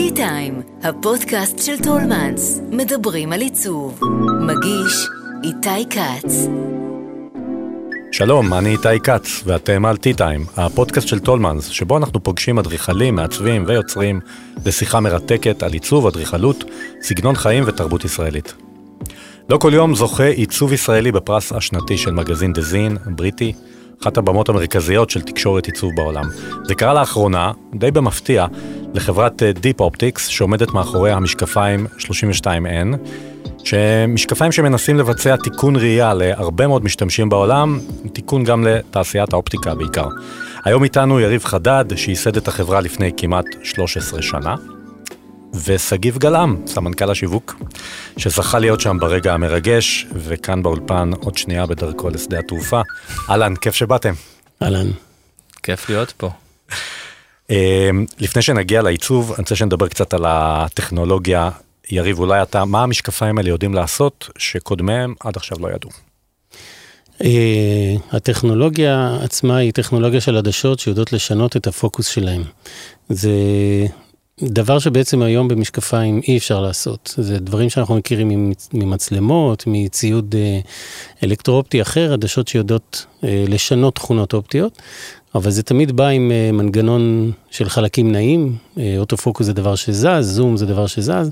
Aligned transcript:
Tea 0.00 0.14
Time, 0.14 0.62
הפודקאסט 0.82 1.58
של 1.58 1.78
טולמנס, 1.82 2.60
מדברים 2.70 3.32
על 3.32 3.40
עיצוב. 3.40 4.00
מגיש 4.40 5.08
איתי 5.44 5.88
כץ. 5.90 6.46
שלום, 8.12 8.54
אני 8.54 8.70
איתי 8.70 9.00
כץ, 9.04 9.42
ואתם 9.46 9.84
על 9.84 9.96
Tea 9.96 10.16
Time, 10.16 10.44
הפודקאסט 10.56 11.08
של 11.08 11.18
טולמנס, 11.18 11.66
שבו 11.66 11.96
אנחנו 11.96 12.22
פוגשים 12.22 12.58
אדריכלים, 12.58 13.14
מעצבים 13.14 13.64
ויוצרים 13.66 14.20
לשיחה 14.66 15.00
מרתקת 15.00 15.62
על 15.62 15.72
עיצוב, 15.72 16.06
אדריכלות, 16.06 16.64
סגנון 17.02 17.34
חיים 17.34 17.64
ותרבות 17.66 18.04
ישראלית. 18.04 18.54
לא 19.48 19.58
כל 19.58 19.70
יום 19.74 19.94
זוכה 19.94 20.28
עיצוב 20.28 20.72
ישראלי 20.72 21.12
בפרס 21.12 21.52
השנתי 21.52 21.98
של 21.98 22.10
מגזין 22.10 22.52
דה 22.52 22.62
זין, 22.62 22.96
בריטי, 23.06 23.52
אחת 24.02 24.16
הבמות 24.16 24.48
המרכזיות 24.48 25.10
של 25.10 25.22
תקשורת 25.22 25.66
עיצוב 25.66 25.90
בעולם. 25.96 26.24
זה 26.64 26.74
קרה 26.74 26.94
לאחרונה, 26.94 27.52
די 27.74 27.90
במפתיע, 27.90 28.46
לחברת 28.94 29.42
Deep 29.42 29.80
Optics, 29.80 30.18
שעומדת 30.18 30.72
מאחורי 30.72 31.12
המשקפיים 31.12 31.86
32N, 31.98 32.96
שמשקפיים 33.64 34.52
שמנסים 34.52 34.98
לבצע 34.98 35.36
תיקון 35.36 35.76
ראייה 35.76 36.14
להרבה 36.14 36.66
מאוד 36.66 36.84
משתמשים 36.84 37.28
בעולם, 37.28 37.80
תיקון 38.12 38.44
גם 38.44 38.64
לתעשיית 38.64 39.32
האופטיקה 39.32 39.74
בעיקר. 39.74 40.08
היום 40.64 40.84
איתנו 40.84 41.20
יריב 41.20 41.44
חדד, 41.44 41.84
שייסד 41.96 42.36
את 42.36 42.48
החברה 42.48 42.80
לפני 42.80 43.10
כמעט 43.16 43.44
13 43.62 44.22
שנה. 44.22 44.54
ושגיב 45.54 46.18
גלעם, 46.18 46.56
סמנכ"ל 46.66 47.10
השיווק, 47.10 47.62
שזכה 48.16 48.58
להיות 48.58 48.80
שם 48.80 48.96
ברגע 49.00 49.34
המרגש, 49.34 50.06
וכאן 50.12 50.62
באולפן 50.62 51.10
עוד 51.20 51.36
שנייה 51.36 51.66
בדרכו 51.66 52.10
לשדה 52.10 52.38
התעופה. 52.38 52.80
אהלן, 53.30 53.56
כיף 53.56 53.74
שבאתם. 53.74 54.14
אהלן. 54.62 54.90
כיף 55.62 55.88
להיות 55.88 56.12
פה. 56.16 56.30
אמ, 57.50 58.06
לפני 58.18 58.42
שנגיע 58.42 58.82
לעיצוב, 58.82 59.32
אני 59.32 59.40
רוצה 59.40 59.56
שנדבר 59.56 59.88
קצת 59.88 60.14
על 60.14 60.24
הטכנולוגיה. 60.26 61.50
יריב, 61.90 62.18
אולי 62.18 62.42
אתה, 62.42 62.64
מה 62.64 62.82
המשקפיים 62.82 63.38
האלה 63.38 63.48
יודעים 63.48 63.74
לעשות, 63.74 64.30
שקודמיהם 64.38 65.14
עד 65.20 65.36
עכשיו 65.36 65.58
לא 65.60 65.68
ידעו? 65.68 65.90
אה, 67.24 67.94
הטכנולוגיה 68.12 69.18
עצמה 69.22 69.56
היא 69.56 69.72
טכנולוגיה 69.72 70.20
של 70.20 70.36
עדשות 70.36 70.78
שיודעות 70.78 71.12
לשנות 71.12 71.56
את 71.56 71.66
הפוקוס 71.66 72.06
שלהם. 72.06 72.42
זה 73.08 73.30
דבר 74.42 74.78
שבעצם 74.78 75.22
היום 75.22 75.48
במשקפיים 75.48 76.20
אי 76.28 76.38
אפשר 76.38 76.60
לעשות. 76.60 77.14
זה 77.16 77.38
דברים 77.38 77.70
שאנחנו 77.70 77.96
מכירים 77.96 78.52
ממצלמות, 78.72 79.64
מציוד 79.66 80.34
אה, 80.38 80.60
אלקטרואופטי 81.22 81.82
אחר, 81.82 82.12
עדשות 82.12 82.48
שיודעות 82.48 83.06
אה, 83.24 83.44
לשנות 83.48 83.94
תכונות 83.94 84.32
אופטיות, 84.32 84.82
אבל 85.34 85.50
זה 85.50 85.62
תמיד 85.62 85.92
בא 85.92 86.08
עם 86.08 86.32
אה, 86.32 86.52
מנגנון 86.52 87.32
של 87.50 87.68
חלקים 87.68 88.12
נעים, 88.12 88.56
אוטופוקוס 88.98 89.46
זה 89.46 89.52
דבר 89.52 89.74
שזז, 89.74 90.20
זום 90.20 90.56
זה 90.56 90.66
דבר 90.66 90.86
שזז, 90.86 91.30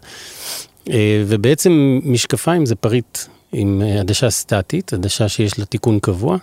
ובעצם 1.27 2.01
משקפיים 2.05 2.67
זה 2.67 2.75
פריט 2.75 3.19
עם 3.53 3.83
עדשה 4.01 4.31
סטטית, 4.31 4.93
עדשה 4.93 5.29
שיש 5.29 5.59
לה 5.59 5.65
תיקון 5.65 5.99
קבוע. 5.99 6.37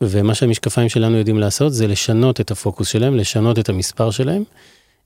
ומה 0.00 0.34
שהמשקפיים 0.34 0.88
שלנו 0.88 1.16
יודעים 1.16 1.38
לעשות 1.38 1.72
זה 1.72 1.86
לשנות 1.86 2.40
את 2.40 2.50
הפוקוס 2.50 2.88
שלהם, 2.88 3.16
לשנות 3.16 3.58
את 3.58 3.68
המספר 3.68 4.10
שלהם. 4.10 4.42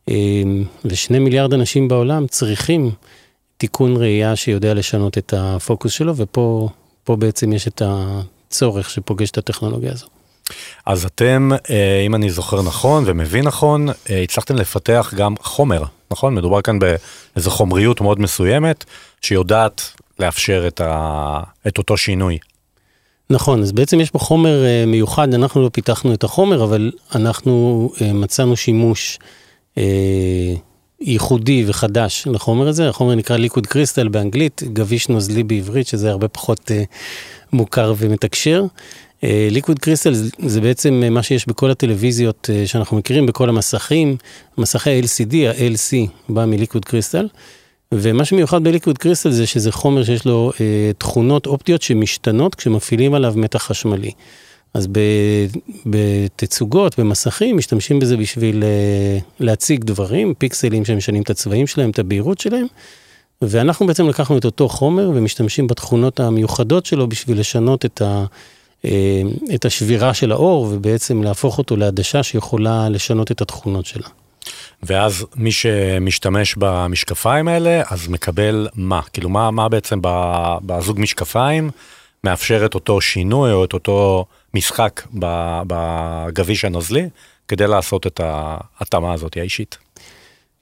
אמ, 0.09 0.65
ושני 0.85 1.19
מיליארד 1.19 1.55
אנשים 1.55 1.89
בעולם 1.89 2.27
צריכים 2.27 2.91
תיקון 3.57 3.97
ראייה 3.97 4.37
שיודע 4.37 4.75
לשנות 4.75 5.19
את 5.19 5.35
הפוקוס 5.37 5.93
שלו, 5.93 6.17
ופה 6.17 6.69
בעצם 7.09 7.53
יש 7.53 7.69
את 7.69 7.83
הצורך 7.85 8.91
שפוגש 8.91 9.31
את 9.31 9.39
הטכנולוגיה 9.39 9.93
הזו. 9.93 10.07
אז 10.87 11.05
אתם, 11.05 11.51
אה, 11.71 12.03
אם 12.07 12.15
אני 12.15 12.31
זוכר 12.31 12.63
נכון 12.63 13.05
ומבין 13.07 13.45
נכון, 13.45 13.89
אה, 13.89 14.23
הצלחתם 14.23 14.57
לפתח 14.57 15.15
גם 15.17 15.35
חומר, 15.41 15.83
נכון? 16.11 16.35
מדובר 16.35 16.63
כאן 16.63 16.79
באיזו 16.79 17.51
חומריות 17.51 18.01
מאוד 18.01 18.21
מסוימת, 18.21 18.85
שיודעת 19.21 19.83
לאפשר 20.19 20.65
את, 20.69 20.81
ה... 20.81 21.41
את 21.67 21.79
אותו 21.79 21.97
שינוי. 21.97 22.39
נכון, 23.31 23.63
אז 23.63 23.73
בעצם 23.73 24.01
יש 24.01 24.11
פה 24.11 24.19
חומר 24.19 24.65
אה, 24.65 24.85
מיוחד, 24.87 25.35
אנחנו 25.35 25.63
לא 25.63 25.71
פיתחנו 25.73 26.15
את 26.15 26.25
החומר, 26.25 26.65
אבל 26.65 26.93
אנחנו 27.15 27.91
מצאנו 28.15 28.57
שימוש 28.57 29.19
ייחודי 31.01 31.65
וחדש 31.67 32.27
לחומר 32.27 32.69
הזה, 32.69 32.89
החומר 32.89 33.15
נקרא 33.15 33.37
ליקוד 33.37 33.67
קריסטל 33.67 34.09
באנגלית, 34.09 34.63
גביש 34.73 35.09
נוזלי 35.09 35.43
בעברית, 35.43 35.87
שזה 35.87 36.11
הרבה 36.11 36.29
פחות 36.29 36.71
אה, 36.71 36.83
מוכר 37.53 37.95
ומתקשר. 37.99 38.65
ליקוד 39.23 39.77
אה, 39.77 39.83
קריסטל 39.83 40.13
זה 40.39 40.61
בעצם 40.61 41.03
מה 41.11 41.23
שיש 41.23 41.49
בכל 41.49 41.71
הטלוויזיות 41.71 42.51
אה, 42.53 42.67
שאנחנו 42.67 42.97
מכירים, 42.97 43.27
בכל 43.27 43.49
המסכים, 43.49 44.17
מסכי 44.59 45.01
LCD, 45.01 45.35
ה-LC 45.35 46.11
בא 46.29 46.45
מליקוד 46.45 46.85
קריסטל. 46.85 47.29
ומה 47.95 48.25
שמיוחד 48.25 48.65
בליקוד 48.65 48.99
קריסטל 48.99 49.31
זה 49.31 49.47
שזה 49.47 49.73
חומר 49.73 50.05
שיש 50.05 50.25
לו 50.25 50.53
אה, 50.61 50.91
תכונות 50.99 51.47
אופטיות 51.47 51.83
שמשתנות 51.83 52.55
כשמפעילים 52.55 53.15
עליו 53.15 53.33
מתח 53.37 53.63
חשמלי. 53.63 54.11
אז 54.75 54.89
בתצוגות, 55.87 56.99
במסכים, 56.99 57.57
משתמשים 57.57 57.99
בזה 57.99 58.17
בשביל 58.17 58.65
אה, 58.65 59.19
להציג 59.41 59.85
דברים, 59.85 60.35
פיקסלים 60.35 60.85
שמשנים 60.85 61.23
את 61.23 61.31
הצבעים 61.31 61.67
שלהם, 61.67 61.91
את 61.91 61.99
הבהירות 61.99 62.39
שלהם, 62.41 62.67
ואנחנו 63.43 63.87
בעצם 63.87 64.09
לקחנו 64.09 64.39
את 64.39 64.45
אותו 64.45 64.69
חומר 64.69 65.11
ומשתמשים 65.15 65.67
בתכונות 65.67 66.21
המיוחדות 66.21 66.87
שלו 66.87 67.09
בשביל 67.09 67.41
לשנות 67.41 67.85
את, 67.85 68.03
ה, 68.03 68.25
אה, 68.85 69.23
את 69.55 69.65
השבירה 69.65 70.15
של 70.15 70.33
האור, 70.33 70.69
ובעצם 70.73 71.23
להפוך 71.23 71.59
אותו 71.59 71.77
לעדשה 71.77 72.23
שיכולה 72.23 72.89
לשנות 72.89 73.31
את 73.31 73.41
התכונות 73.41 73.87
שלה. 73.87 74.09
ואז 74.83 75.27
מי 75.37 75.53
שמשתמש 75.53 76.55
במשקפיים 76.59 77.49
האלה, 77.49 77.83
אז 77.91 78.09
מקבל 78.09 78.69
מה? 78.75 79.01
כאילו, 79.13 79.29
מה, 79.29 79.51
מה 79.51 79.69
בעצם 79.69 79.99
בזוג 80.67 81.01
משקפיים 81.01 81.71
מאפשר 82.25 82.67
את 82.67 82.75
אותו 82.75 83.01
שינוי 83.01 83.53
או 83.53 83.65
את 83.65 83.73
אותו... 83.73 84.27
משחק 84.55 85.03
בגביש 85.67 86.65
הנוזלי, 86.65 87.09
כדי 87.49 87.67
לעשות 87.67 88.07
את 88.07 88.21
ההתאמה 88.25 89.13
הזאת 89.13 89.37
האישית. 89.37 89.77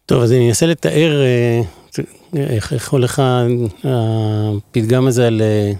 טוב, 0.06 0.22
אז 0.22 0.32
אני 0.32 0.48
אנסה 0.48 0.66
לתאר 0.66 1.22
אה, 1.22 1.60
איך, 2.36 2.72
איך 2.72 2.92
הולך 2.92 3.22
הפתגם 3.84 5.06
הזה 5.06 5.26
על 5.26 5.42
אה, 5.42 5.72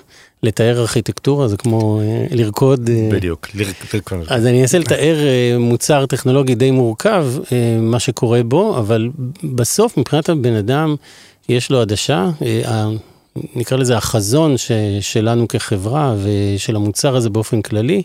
לתאר 0.43 0.81
ארכיטקטורה, 0.81 1.49
זה 1.49 1.57
כמו 1.57 2.01
אה, 2.01 2.27
לרקוד. 2.31 2.91
בדיוק, 3.13 3.49
לרקוד. 3.95 4.27
אז 4.29 4.47
אני 4.47 4.63
אנסה 4.63 4.79
לתאר 4.79 5.17
מוצר 5.59 6.07
טכנולוגי 6.07 6.55
די 6.55 6.71
מורכב, 6.71 7.27
מה 7.81 7.99
שקורה 7.99 8.43
בו, 8.43 8.79
אבל 8.79 9.09
בסוף 9.45 9.97
מבחינת 9.97 10.29
הבן 10.29 10.55
אדם, 10.55 10.95
יש 11.49 11.71
לו 11.71 11.81
עדשה. 11.81 12.31
נקרא 13.55 13.79
לזה 13.79 13.97
החזון 13.97 14.57
ש, 14.57 14.73
שלנו 15.01 15.49
כחברה 15.49 16.15
ושל 16.23 16.77
המוצר 16.77 17.17
הזה 17.17 17.31
באופן 17.31 17.63
כללי, 17.63 18.03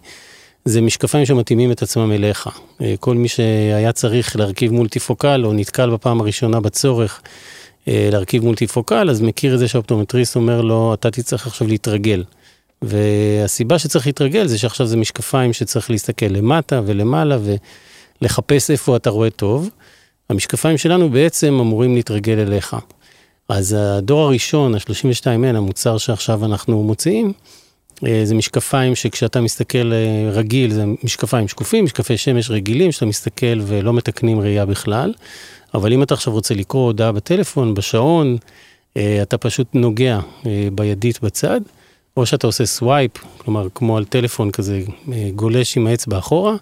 זה 0.65 0.81
משקפיים 0.81 1.25
שמתאימים 1.25 1.71
את 1.71 1.81
עצמם 1.81 2.11
אליך. 2.11 2.49
אה, 2.81 2.93
כל 2.99 3.15
מי 3.15 3.27
שהיה 3.27 3.91
צריך 3.91 4.35
להרכיב 4.35 4.71
מולטיפוקל 4.71 5.45
או 5.45 5.53
נתקל 5.53 5.89
בפעם 5.89 6.21
הראשונה 6.21 6.59
בצורך 6.59 7.21
אה, 7.87 8.09
להרכיב 8.11 8.43
מולטיפוקל, 8.43 9.09
אז 9.09 9.21
מכיר 9.21 9.53
את 9.53 9.59
זה 9.59 9.67
שהאופטומטריסט 9.67 10.35
אומר 10.35 10.61
לו, 10.61 10.93
אתה 10.93 11.11
תצטרך 11.11 11.47
עכשיו 11.47 11.67
להתרגל. 11.67 12.23
והסיבה 12.81 13.79
שצריך 13.79 14.07
להתרגל 14.07 14.47
זה 14.47 14.57
שעכשיו 14.57 14.87
זה 14.87 14.97
משקפיים 14.97 15.53
שצריך 15.53 15.91
להסתכל 15.91 16.25
למטה 16.25 16.81
ולמעלה 16.85 17.37
ולחפש 18.21 18.71
איפה 18.71 18.95
אתה 18.95 19.09
רואה 19.09 19.29
טוב. 19.29 19.69
המשקפיים 20.29 20.77
שלנו 20.77 21.09
בעצם 21.09 21.59
אמורים 21.59 21.95
להתרגל 21.95 22.39
אליך. 22.39 22.75
אז 23.51 23.75
הדור 23.79 24.21
הראשון, 24.21 24.75
ה-32N, 24.75 25.57
המוצר 25.57 25.97
שעכשיו 25.97 26.45
אנחנו 26.45 26.83
מוציאים, 26.83 27.33
אה, 28.05 28.21
זה 28.23 28.35
משקפיים 28.35 28.95
שכשאתה 28.95 29.41
מסתכל 29.41 29.93
אה, 29.93 30.31
רגיל, 30.31 30.73
זה 30.73 30.83
משקפיים 31.03 31.47
שקופים, 31.47 31.85
משקפי 31.85 32.17
שמש 32.17 32.49
רגילים, 32.49 32.91
שאתה 32.91 33.05
מסתכל 33.05 33.59
ולא 33.65 33.93
מתקנים 33.93 34.39
ראייה 34.39 34.65
בכלל. 34.65 35.13
אבל 35.73 35.93
אם 35.93 36.03
אתה 36.03 36.13
עכשיו 36.13 36.33
רוצה 36.33 36.53
לקרוא 36.53 36.85
הודעה 36.85 37.11
בטלפון, 37.11 37.73
בשעון, 37.73 38.37
אה, 38.97 39.19
אתה 39.21 39.37
פשוט 39.37 39.67
נוגע 39.73 40.19
בידית 40.73 41.21
בצד, 41.21 41.61
או 42.17 42.25
שאתה 42.25 42.47
עושה 42.47 42.65
swipe, 42.65 43.11
כלומר 43.37 43.67
כמו 43.75 43.97
על 43.97 44.05
טלפון 44.05 44.51
כזה, 44.51 44.81
גולש 45.35 45.77
עם 45.77 45.87
האצבע 45.87 46.17
אחורה, 46.17 46.55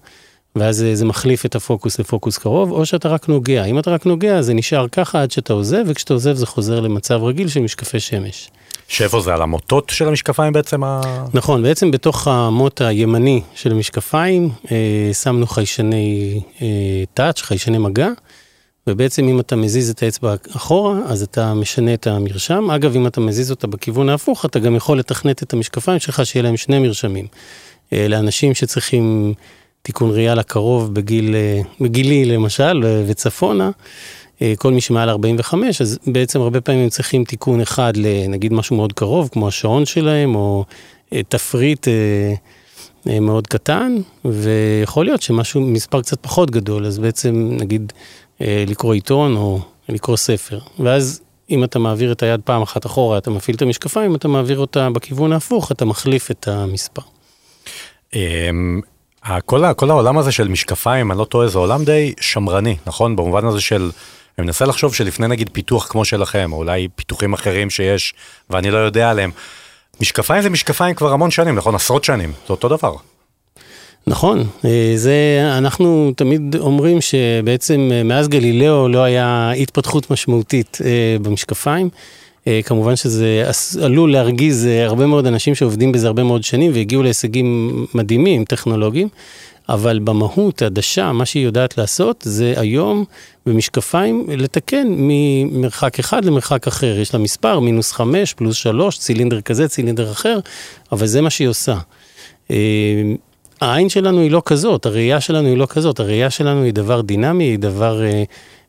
ואז 0.55 0.85
זה 0.93 1.05
מחליף 1.05 1.45
את 1.45 1.55
הפוקוס 1.55 1.99
לפוקוס 1.99 2.37
קרוב, 2.37 2.71
או 2.71 2.85
שאתה 2.85 3.09
רק 3.09 3.29
נוגע. 3.29 3.65
אם 3.65 3.79
אתה 3.79 3.91
רק 3.91 4.05
נוגע, 4.05 4.41
זה 4.41 4.53
נשאר 4.53 4.87
ככה 4.87 5.21
עד 5.21 5.31
שאתה 5.31 5.53
עוזב, 5.53 5.83
וכשאתה 5.85 6.13
עוזב 6.13 6.35
זה 6.35 6.45
חוזר 6.45 6.79
למצב 6.79 7.23
רגיל 7.23 7.47
של 7.47 7.59
משקפי 7.59 7.99
שמש. 7.99 8.49
שאיפה 8.87 9.21
זה 9.21 9.33
על 9.33 9.41
המוטות 9.41 9.89
של 9.89 10.07
המשקפיים 10.07 10.53
בעצם? 10.53 10.83
ה... 10.83 11.01
נכון, 11.33 11.63
בעצם 11.63 11.91
בתוך 11.91 12.27
המוט 12.27 12.81
הימני 12.81 13.41
של 13.55 13.71
המשקפיים 13.71 14.49
אה, 14.71 15.09
שמנו 15.13 15.47
חיישני 15.47 16.39
אה, 16.61 16.67
טאץ', 17.13 17.41
חיישני 17.41 17.77
מגע, 17.77 18.09
ובעצם 18.87 19.27
אם 19.27 19.39
אתה 19.39 19.55
מזיז 19.55 19.89
את 19.89 20.03
האצבע 20.03 20.35
אחורה, 20.55 20.99
אז 21.05 21.23
אתה 21.23 21.53
משנה 21.53 21.93
את 21.93 22.07
המרשם. 22.07 22.71
אגב, 22.71 22.95
אם 22.95 23.07
אתה 23.07 23.21
מזיז 23.21 23.51
אותה 23.51 23.67
בכיוון 23.67 24.09
ההפוך, 24.09 24.45
אתה 24.45 24.59
גם 24.59 24.75
יכול 24.75 24.99
לתכנת 24.99 25.43
את 25.43 25.53
המשקפיים 25.53 25.99
שלך 25.99 26.25
שיהיה 26.25 26.43
להם 26.43 26.57
שני 26.57 26.79
מרשמים. 26.79 27.27
אה, 27.93 28.07
לאנשים 28.07 28.55
שצריכים... 28.55 29.33
תיקון 29.89 30.11
ראייה 30.11 30.35
לקרוב 30.35 30.93
בגיל, 30.93 31.35
אה, 31.35 31.61
בגילי 31.81 32.25
למשל, 32.25 32.83
וצפונה, 33.07 33.69
אה, 34.41 34.53
כל 34.57 34.73
מי 34.73 34.81
שמעל 34.81 35.09
45, 35.09 35.81
אז 35.81 35.99
בעצם 36.07 36.41
הרבה 36.41 36.61
פעמים 36.61 36.83
הם 36.83 36.89
צריכים 36.89 37.23
תיקון 37.23 37.61
אחד 37.61 37.93
לנגיד 37.95 38.53
משהו 38.53 38.75
מאוד 38.75 38.93
קרוב, 38.93 39.29
כמו 39.31 39.47
השעון 39.47 39.85
שלהם, 39.85 40.35
או 40.35 40.65
אה, 41.13 41.21
תפריט 41.29 41.87
מאוד 43.05 43.47
קטן, 43.47 43.95
ויכול 44.25 45.05
להיות 45.05 45.21
שמשהו, 45.21 45.61
מספר 45.61 46.01
קצת 46.01 46.17
פחות 46.21 46.51
גדול, 46.51 46.85
אז 46.85 46.99
בעצם 46.99 47.49
נגיד 47.59 47.93
לקרוא 48.41 48.93
עיתון 48.93 49.35
או 49.35 49.59
לקרוא 49.89 50.17
ספר. 50.17 50.59
ואז 50.79 51.21
אם 51.49 51.63
אתה 51.63 51.79
מעביר 51.79 52.11
את 52.11 52.23
היד 52.23 52.41
פעם 52.43 52.61
אחת 52.61 52.85
אחורה, 52.85 53.17
אתה 53.17 53.31
מפעיל 53.31 53.55
את 53.55 53.61
המשקפיים, 53.61 54.09
אם 54.09 54.15
אתה 54.15 54.27
מעביר 54.27 54.59
אותה 54.59 54.89
בכיוון 54.89 55.33
ההפוך, 55.33 55.71
אתה 55.71 55.85
מחליף 55.85 56.31
את 56.31 56.47
המספר. 56.47 57.01
כל, 59.45 59.73
כל 59.73 59.89
העולם 59.89 60.17
הזה 60.17 60.31
של 60.31 60.47
משקפיים, 60.47 61.11
אני 61.11 61.19
לא 61.19 61.25
טועה, 61.25 61.47
זה 61.47 61.57
עולם 61.57 61.83
די 61.85 62.13
שמרני, 62.21 62.75
נכון? 62.87 63.15
במובן 63.15 63.45
הזה 63.45 63.61
של, 63.61 63.91
אני 64.37 64.45
מנסה 64.45 64.65
לחשוב 64.65 64.95
שלפני 64.95 65.27
נגיד 65.27 65.49
פיתוח 65.53 65.87
כמו 65.87 66.05
שלכם, 66.05 66.53
או 66.53 66.57
אולי 66.57 66.87
פיתוחים 66.95 67.33
אחרים 67.33 67.69
שיש, 67.69 68.13
ואני 68.49 68.71
לא 68.71 68.77
יודע 68.77 69.09
עליהם, 69.09 69.31
משקפיים 70.01 70.41
זה 70.41 70.49
משקפיים 70.49 70.95
כבר 70.95 71.13
המון 71.13 71.31
שנים, 71.31 71.55
נכון? 71.55 71.75
עשרות 71.75 72.03
שנים, 72.03 72.31
זה 72.47 72.53
אותו 72.53 72.67
דבר. 72.67 72.93
נכון, 74.07 74.43
אה, 74.65 74.93
זה, 74.95 75.39
אנחנו 75.57 76.11
תמיד 76.15 76.55
אומרים 76.59 77.01
שבעצם 77.01 77.89
אה, 77.91 78.03
מאז 78.03 78.27
גלילאו 78.27 78.87
לא 78.87 79.03
היה 79.03 79.51
התפתחות 79.51 80.11
משמעותית 80.11 80.77
אה, 80.85 81.17
במשקפיים. 81.21 81.89
כמובן 82.65 82.95
שזה 82.95 83.49
עלול 83.81 84.11
להרגיז 84.11 84.65
הרבה 84.65 85.05
מאוד 85.05 85.25
אנשים 85.25 85.55
שעובדים 85.55 85.91
בזה 85.91 86.07
הרבה 86.07 86.23
מאוד 86.23 86.43
שנים 86.43 86.71
והגיעו 86.73 87.03
להישגים 87.03 87.85
מדהימים, 87.93 88.45
טכנולוגיים, 88.45 89.07
אבל 89.69 89.99
במהות, 89.99 90.61
עדשה, 90.61 91.11
מה 91.11 91.25
שהיא 91.25 91.45
יודעת 91.45 91.77
לעשות 91.77 92.23
זה 92.27 92.53
היום 92.57 93.05
במשקפיים 93.45 94.25
לתקן 94.29 94.87
ממרחק 94.89 95.99
אחד 95.99 96.25
למרחק 96.25 96.67
אחר. 96.67 96.99
יש 96.99 97.13
לה 97.13 97.19
מספר, 97.19 97.59
מינוס 97.59 97.91
חמש, 97.91 98.33
פלוס 98.33 98.55
שלוש, 98.55 98.97
צילינדר 98.97 99.41
כזה, 99.41 99.67
צילינדר 99.67 100.11
אחר, 100.11 100.39
אבל 100.91 101.07
זה 101.07 101.21
מה 101.21 101.29
שהיא 101.29 101.47
עושה. 101.47 101.77
העין 103.61 103.89
שלנו 103.89 104.21
היא 104.21 104.31
לא 104.31 104.41
כזאת, 104.45 104.85
הראייה 104.85 105.21
שלנו 105.21 105.47
היא 105.47 105.57
לא 105.57 105.65
כזאת, 105.65 105.99
הראייה 105.99 106.29
שלנו 106.29 106.63
היא 106.63 106.73
דבר 106.73 107.01
דינמי, 107.01 107.43
היא 107.43 107.59
דבר 107.59 108.03
אה, 108.03 108.23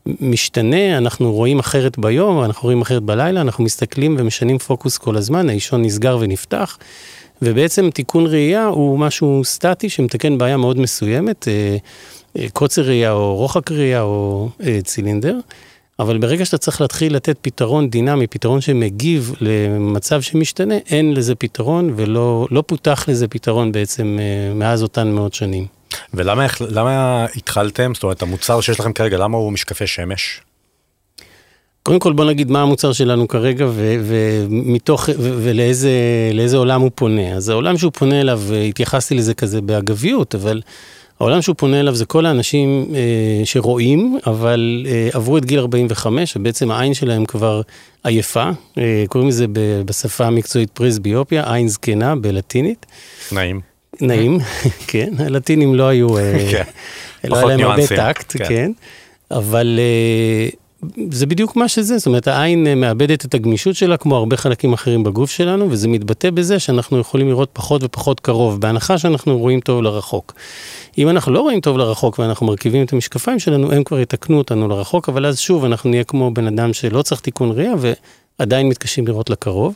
משתנה, 0.06 0.98
אנחנו 0.98 1.32
רואים 1.32 1.58
אחרת 1.58 1.98
ביום, 1.98 2.44
אנחנו 2.44 2.66
רואים 2.66 2.82
אחרת 2.82 3.02
בלילה, 3.02 3.40
אנחנו 3.40 3.64
מסתכלים 3.64 4.16
ומשנים 4.18 4.58
פוקוס 4.58 4.98
כל 4.98 5.16
הזמן, 5.16 5.48
האישון 5.48 5.82
נסגר 5.82 6.18
ונפתח, 6.20 6.78
ובעצם 7.42 7.90
תיקון 7.90 8.26
ראייה 8.26 8.66
הוא 8.66 8.98
משהו 8.98 9.44
סטטי 9.44 9.88
שמתקן 9.88 10.38
בעיה 10.38 10.56
מאוד 10.56 10.78
מסוימת, 10.78 11.48
אה, 11.48 11.76
אה, 12.38 12.46
קוצר 12.52 12.82
ראייה 12.82 13.12
או 13.12 13.36
רוחק 13.36 13.70
ראייה 13.70 14.02
או 14.02 14.48
אה, 14.62 14.78
צילינדר. 14.84 15.38
אבל 15.98 16.18
ברגע 16.18 16.44
שאתה 16.44 16.58
צריך 16.58 16.80
להתחיל 16.80 17.16
לתת 17.16 17.36
פתרון 17.40 17.90
דינמי, 17.90 18.26
פתרון 18.26 18.60
שמגיב 18.60 19.34
למצב 19.40 20.20
שמשתנה, 20.22 20.74
אין 20.90 21.14
לזה 21.14 21.34
פתרון 21.34 21.92
ולא 21.96 22.46
לא 22.50 22.62
פותח 22.66 23.04
לזה 23.08 23.28
פתרון 23.28 23.72
בעצם 23.72 24.18
מאז 24.54 24.82
אותן 24.82 25.08
מאות 25.08 25.34
שנים. 25.34 25.79
ולמה 26.14 27.26
התחלתם, 27.36 27.94
זאת 27.94 28.02
אומרת 28.02 28.22
המוצר 28.22 28.60
שיש 28.60 28.80
לכם 28.80 28.92
כרגע, 28.92 29.18
למה 29.18 29.36
הוא 29.36 29.52
משקפי 29.52 29.86
שמש? 29.86 30.40
קודם 31.82 31.98
כל 31.98 32.12
בוא 32.12 32.24
נגיד 32.24 32.50
מה 32.50 32.62
המוצר 32.62 32.92
שלנו 32.92 33.28
כרגע 33.28 33.66
ו- 33.68 33.96
ומתוך, 34.04 35.08
ו- 35.18 35.34
ולאיזה 35.42 36.56
עולם 36.56 36.80
הוא 36.80 36.90
פונה. 36.94 37.32
אז 37.32 37.48
העולם 37.48 37.78
שהוא 37.78 37.92
פונה 37.92 38.20
אליו, 38.20 38.40
התייחסתי 38.68 39.14
לזה 39.14 39.34
כזה 39.34 39.60
באגביות, 39.60 40.34
אבל 40.34 40.60
העולם 41.20 41.42
שהוא 41.42 41.56
פונה 41.56 41.80
אליו 41.80 41.94
זה 41.94 42.04
כל 42.04 42.26
האנשים 42.26 42.86
אה, 42.94 43.44
שרואים, 43.44 44.18
אבל 44.26 44.86
אה, 44.88 45.08
עברו 45.12 45.38
את 45.38 45.44
גיל 45.44 45.58
45, 45.58 46.36
ובעצם 46.36 46.70
העין 46.70 46.94
שלהם 46.94 47.24
כבר 47.24 47.62
עייפה, 48.04 48.50
אה, 48.78 49.04
קוראים 49.08 49.28
לזה 49.28 49.46
בשפה 49.84 50.26
המקצועית 50.26 50.70
פרסביופיה, 50.70 51.54
עין 51.54 51.68
זקנה 51.68 52.16
בלטינית. 52.16 52.86
נעים. 53.32 53.69
נעים, 54.02 54.38
כן, 54.86 55.10
הלטינים 55.18 55.74
לא 55.74 55.88
היו. 55.88 56.08
לא 57.24 57.36
היה 57.36 57.46
להם 57.46 57.60
הרבה 57.60 57.86
טקט, 57.86 58.36
כן. 58.38 58.44
כן, 58.48 58.72
אבל 59.30 59.78
אה, 59.78 60.48
זה 61.10 61.26
בדיוק 61.26 61.56
מה 61.56 61.68
שזה, 61.68 61.98
זאת 61.98 62.06
אומרת 62.06 62.28
העין 62.28 62.66
אה, 62.66 62.74
מאבדת 62.74 63.24
את 63.24 63.34
הגמישות 63.34 63.76
שלה 63.76 63.96
כמו 63.96 64.16
הרבה 64.16 64.36
חלקים 64.36 64.72
אחרים 64.72 65.02
בגוף 65.02 65.30
שלנו, 65.30 65.70
וזה 65.70 65.88
מתבטא 65.88 66.30
בזה 66.30 66.58
שאנחנו 66.58 66.98
יכולים 66.98 67.28
לראות 67.28 67.50
פחות 67.52 67.82
ופחות 67.84 68.20
קרוב, 68.20 68.60
בהנחה 68.60 68.98
שאנחנו 68.98 69.38
רואים 69.38 69.60
טוב 69.60 69.82
לרחוק. 69.82 70.34
אם 70.98 71.08
אנחנו 71.08 71.32
לא 71.32 71.40
רואים 71.40 71.60
טוב 71.60 71.78
לרחוק 71.78 72.18
ואנחנו 72.18 72.46
מרכיבים 72.46 72.84
את 72.84 72.92
המשקפיים 72.92 73.38
שלנו, 73.38 73.72
הם 73.72 73.84
כבר 73.84 74.00
יתקנו 74.00 74.38
אותנו 74.38 74.68
לרחוק, 74.68 75.08
אבל 75.08 75.26
אז 75.26 75.38
שוב 75.38 75.64
אנחנו 75.64 75.90
נהיה 75.90 76.04
כמו 76.04 76.30
בן 76.30 76.46
אדם 76.46 76.72
שלא 76.72 77.02
צריך 77.02 77.20
תיקון 77.20 77.50
ראייה 77.50 77.74
ועדיין 78.38 78.68
מתקשים 78.68 79.06
לראות 79.06 79.30
לקרוב. 79.30 79.74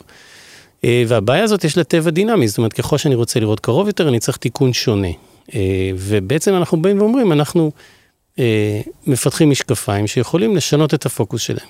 אה, 0.84 1.02
והבעיה 1.08 1.44
הזאת 1.44 1.64
יש 1.64 1.76
לה 1.76 1.84
טבע 1.84 2.10
דינמי, 2.10 2.48
זאת 2.48 2.58
אומרת 2.58 2.72
ככל 2.72 2.98
שאני 2.98 3.14
רוצה 3.14 3.40
לראות 3.40 3.60
קרוב 3.60 3.86
יותר 3.86 4.08
אני 4.08 4.20
צריך 4.20 4.36
תיקון 4.36 4.72
שונה. 4.72 5.08
אה, 5.54 5.90
ובעצם 5.96 6.54
אנחנו 6.54 6.82
באים 6.82 6.98
ואומרים, 7.00 7.32
אנחנו 7.32 7.70
אה, 8.38 8.80
מפתחים 9.06 9.50
משקפיים 9.50 10.06
שיכולים 10.06 10.56
לשנות 10.56 10.94
את 10.94 11.06
הפוקוס 11.06 11.42
שלהם. 11.42 11.68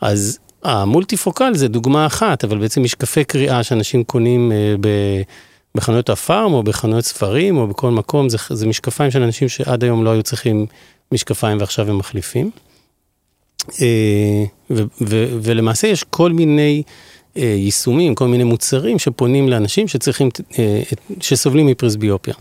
אז 0.00 0.38
המולטיפוקל 0.62 1.54
זה 1.54 1.68
דוגמה 1.68 2.06
אחת, 2.06 2.44
אבל 2.44 2.58
בעצם 2.58 2.82
משקפי 2.82 3.24
קריאה 3.24 3.62
שאנשים 3.62 4.04
קונים 4.04 4.52
ב... 4.80 4.88
בחנויות 5.74 6.10
הפארם 6.10 6.52
או 6.52 6.62
בחנויות 6.62 7.04
ספרים 7.04 7.56
או 7.56 7.66
בכל 7.66 7.90
מקום, 7.90 8.28
זה, 8.28 8.38
זה 8.50 8.66
משקפיים 8.66 9.10
של 9.10 9.22
אנשים 9.22 9.48
שעד 9.48 9.84
היום 9.84 10.04
לא 10.04 10.10
היו 10.10 10.22
צריכים 10.22 10.66
משקפיים 11.12 11.58
ועכשיו 11.58 11.90
הם 11.90 11.98
מחליפים. 11.98 12.50
ו, 14.70 14.82
ו, 15.00 15.26
ולמעשה 15.42 15.86
יש 15.86 16.04
כל 16.04 16.32
מיני 16.32 16.82
יישומים, 17.36 18.14
כל 18.14 18.28
מיני 18.28 18.44
מוצרים 18.44 18.98
שפונים 18.98 19.48
לאנשים 19.48 19.88
שצריכים, 19.88 20.28
אה, 20.58 20.82
שסובלים 21.20 21.66
מפרסביופיה. 21.66 22.34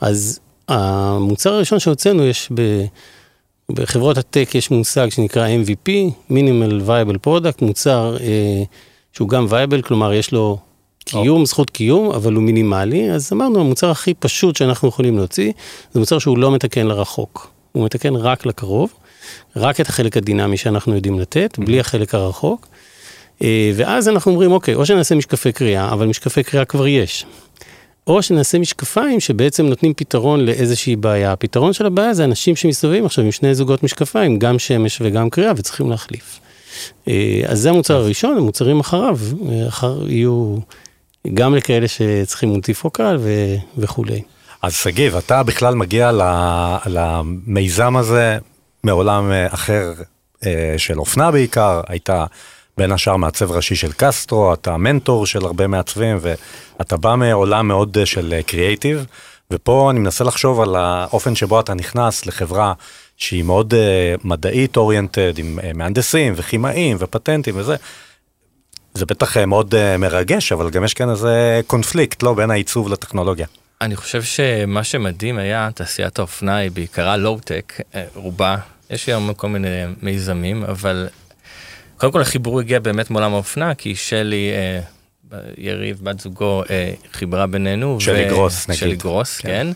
אז 0.00 0.40
המוצר 0.68 1.52
הראשון 1.52 1.78
שהוצאנו 1.78 2.26
יש 2.26 2.48
ב... 2.54 2.84
בחברות 3.72 4.18
הטק 4.18 4.54
יש 4.54 4.70
מושג 4.70 5.08
שנקרא 5.08 5.48
MVP, 5.48 5.90
Minimal 6.30 6.88
Viable 6.88 7.26
Product, 7.26 7.64
מוצר 7.64 8.16
אה, 8.20 8.62
שהוא 9.12 9.28
גם 9.28 9.46
וייבל, 9.48 9.82
כלומר 9.82 10.12
יש 10.12 10.32
לו 10.32 10.58
קיום, 11.04 11.42
oh. 11.42 11.46
זכות 11.46 11.70
קיום, 11.70 12.10
אבל 12.10 12.32
הוא 12.32 12.42
מינימלי, 12.42 13.10
אז 13.10 13.32
אמרנו, 13.32 13.60
המוצר 13.60 13.90
הכי 13.90 14.14
פשוט 14.14 14.56
שאנחנו 14.56 14.88
יכולים 14.88 15.18
להוציא, 15.18 15.52
זה 15.92 16.00
מוצר 16.00 16.18
שהוא 16.18 16.38
לא 16.38 16.52
מתקן 16.52 16.86
לרחוק, 16.86 17.50
הוא 17.72 17.84
מתקן 17.84 18.16
רק 18.16 18.46
לקרוב, 18.46 18.92
רק 19.56 19.80
את 19.80 19.88
החלק 19.88 20.16
הדינמי 20.16 20.56
שאנחנו 20.56 20.94
יודעים 20.94 21.18
לתת, 21.18 21.58
בלי 21.58 21.80
החלק 21.80 22.14
הרחוק. 22.14 22.66
אה, 23.42 23.70
ואז 23.74 24.08
אנחנו 24.08 24.30
אומרים, 24.30 24.52
אוקיי, 24.52 24.74
או 24.74 24.86
שנעשה 24.86 25.14
משקפי 25.14 25.52
קריאה, 25.52 25.92
אבל 25.92 26.06
משקפי 26.06 26.42
קריאה 26.42 26.64
כבר 26.64 26.86
יש. 26.86 27.26
או 28.06 28.22
שנעשה 28.22 28.58
משקפיים 28.58 29.20
שבעצם 29.20 29.66
נותנים 29.66 29.94
פתרון 29.94 30.40
לאיזושהי 30.40 30.96
בעיה. 30.96 31.32
הפתרון 31.32 31.72
של 31.72 31.86
הבעיה 31.86 32.14
זה 32.14 32.24
אנשים 32.24 32.56
שמסתובבים 32.56 33.06
עכשיו 33.06 33.24
עם 33.24 33.32
שני 33.32 33.54
זוגות 33.54 33.82
משקפיים, 33.82 34.38
גם 34.38 34.58
שמש 34.58 34.98
וגם 35.00 35.30
קריאה, 35.30 35.52
וצריכים 35.56 35.90
להחליף. 35.90 36.40
אה, 37.08 37.42
אז 37.46 37.60
זה 37.60 37.70
המוצר 37.70 37.96
הראשון, 37.96 38.36
המוצרים 38.36 38.80
אחריו, 38.80 39.18
אה, 39.48 39.68
אחר 39.68 40.10
יהיו 40.10 40.56
גם 41.34 41.54
לכאלה 41.54 41.88
שצריכים 41.88 42.48
מולטיפוקל 42.48 43.16
ו- 43.20 43.56
וכולי. 43.78 44.22
אז 44.62 44.74
שגיב, 44.74 45.16
אתה 45.16 45.42
בכלל 45.42 45.74
מגיע 45.74 46.10
למיזם 46.86 47.96
הזה 47.96 48.38
מעולם 48.84 49.32
אחר 49.48 49.92
של 50.76 50.98
אופנה 50.98 51.30
בעיקר, 51.30 51.80
הייתה 51.88 52.24
בין 52.76 52.92
השאר 52.92 53.16
מעצב 53.16 53.52
ראשי 53.52 53.74
של 53.76 53.92
קסטרו, 53.96 54.54
אתה 54.54 54.76
מנטור 54.76 55.26
של 55.26 55.44
הרבה 55.44 55.66
מעצבים 55.66 56.18
ואתה 56.20 56.96
בא 56.96 57.14
מעולם 57.14 57.68
מאוד 57.68 57.98
אה, 57.98 58.06
של 58.06 58.40
קריאייטיב, 58.46 59.06
ופה 59.50 59.90
אני 59.90 60.00
מנסה 60.00 60.24
לחשוב 60.24 60.60
על 60.60 60.76
האופן 60.76 61.34
שבו 61.34 61.60
אתה 61.60 61.74
נכנס 61.74 62.26
לחברה 62.26 62.72
שהיא 63.16 63.42
מאוד 63.42 63.74
מדעית 64.24 64.76
oriented, 64.76 65.38
עם 65.38 65.58
מהנדסים 65.74 66.32
וכימאים 66.36 66.96
ופטנטים 67.00 67.54
וזה. 67.56 67.76
זה 68.94 69.06
בטח 69.06 69.36
אה, 69.36 69.46
מאוד 69.46 69.74
מרגש, 69.98 70.52
אבל 70.52 70.70
גם 70.70 70.84
יש 70.84 70.94
כאן 70.94 71.10
איזה 71.10 71.60
קונפליקט, 71.66 72.22
לא, 72.22 72.34
בין 72.34 72.50
העיצוב 72.50 72.88
לטכנולוגיה. 72.88 73.46
אני 73.80 73.96
חושב 73.96 74.22
שמה 74.22 74.84
שמדהים 74.84 75.38
היה, 75.38 75.68
תעשיית 75.74 76.18
האופנה 76.18 76.56
היא 76.56 76.70
בעיקרה 76.70 77.16
לואו-טק, 77.16 77.80
אה, 77.94 78.04
רובה, 78.14 78.56
יש 78.90 79.06
היום 79.06 79.34
כל 79.34 79.48
מיני 79.48 79.68
מיזמים, 80.02 80.64
אבל 80.64 81.08
קודם 82.04 82.12
כל 82.12 82.20
החיבור 82.20 82.60
הגיע 82.60 82.78
באמת 82.78 83.10
מעולם 83.10 83.34
האופנה, 83.34 83.74
כי 83.74 83.94
שלי, 83.94 84.50
אה, 84.52 84.80
יריב, 85.58 86.00
בת 86.02 86.20
זוגו, 86.20 86.62
אה, 86.70 86.92
חיברה 87.12 87.46
בינינו. 87.46 88.00
שלי 88.00 88.24
ו... 88.24 88.28
גרוס, 88.28 88.68
נגיד. 88.68 88.80
שלי 88.80 88.96
גרוס, 88.96 89.38
כן. 89.38 89.48
כן. 89.48 89.66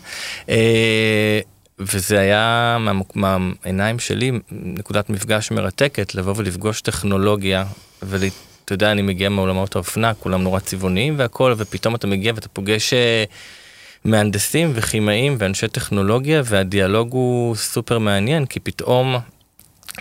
אה, 0.49 1.39
וזה 1.79 2.19
היה 2.19 2.77
מהעיניים 3.15 3.95
מה, 3.95 4.01
שלי 4.01 4.31
נקודת 4.51 5.09
מפגש 5.09 5.51
מרתקת, 5.51 6.15
לבוא 6.15 6.33
ולפגוש 6.37 6.81
טכנולוגיה 6.81 7.65
ולה... 8.03 8.27
אתה 8.65 8.73
יודע, 8.73 8.91
אני 8.91 9.01
מגיע 9.01 9.29
מעולמות 9.29 9.75
האופנה, 9.75 10.13
כולם 10.13 10.43
נורא 10.43 10.59
צבעוניים 10.59 11.15
והכל, 11.17 11.53
ופתאום 11.57 11.95
אתה 11.95 12.07
מגיע 12.07 12.33
ואתה 12.35 12.49
פוגש 12.49 12.93
אה, 12.93 13.23
מהנדסים 14.05 14.71
וכימאים 14.75 15.35
ואנשי 15.39 15.67
טכנולוגיה, 15.67 16.41
והדיאלוג 16.45 17.11
הוא 17.11 17.55
סופר 17.55 17.99
מעניין, 17.99 18.45
כי 18.45 18.59
פתאום 18.59 19.15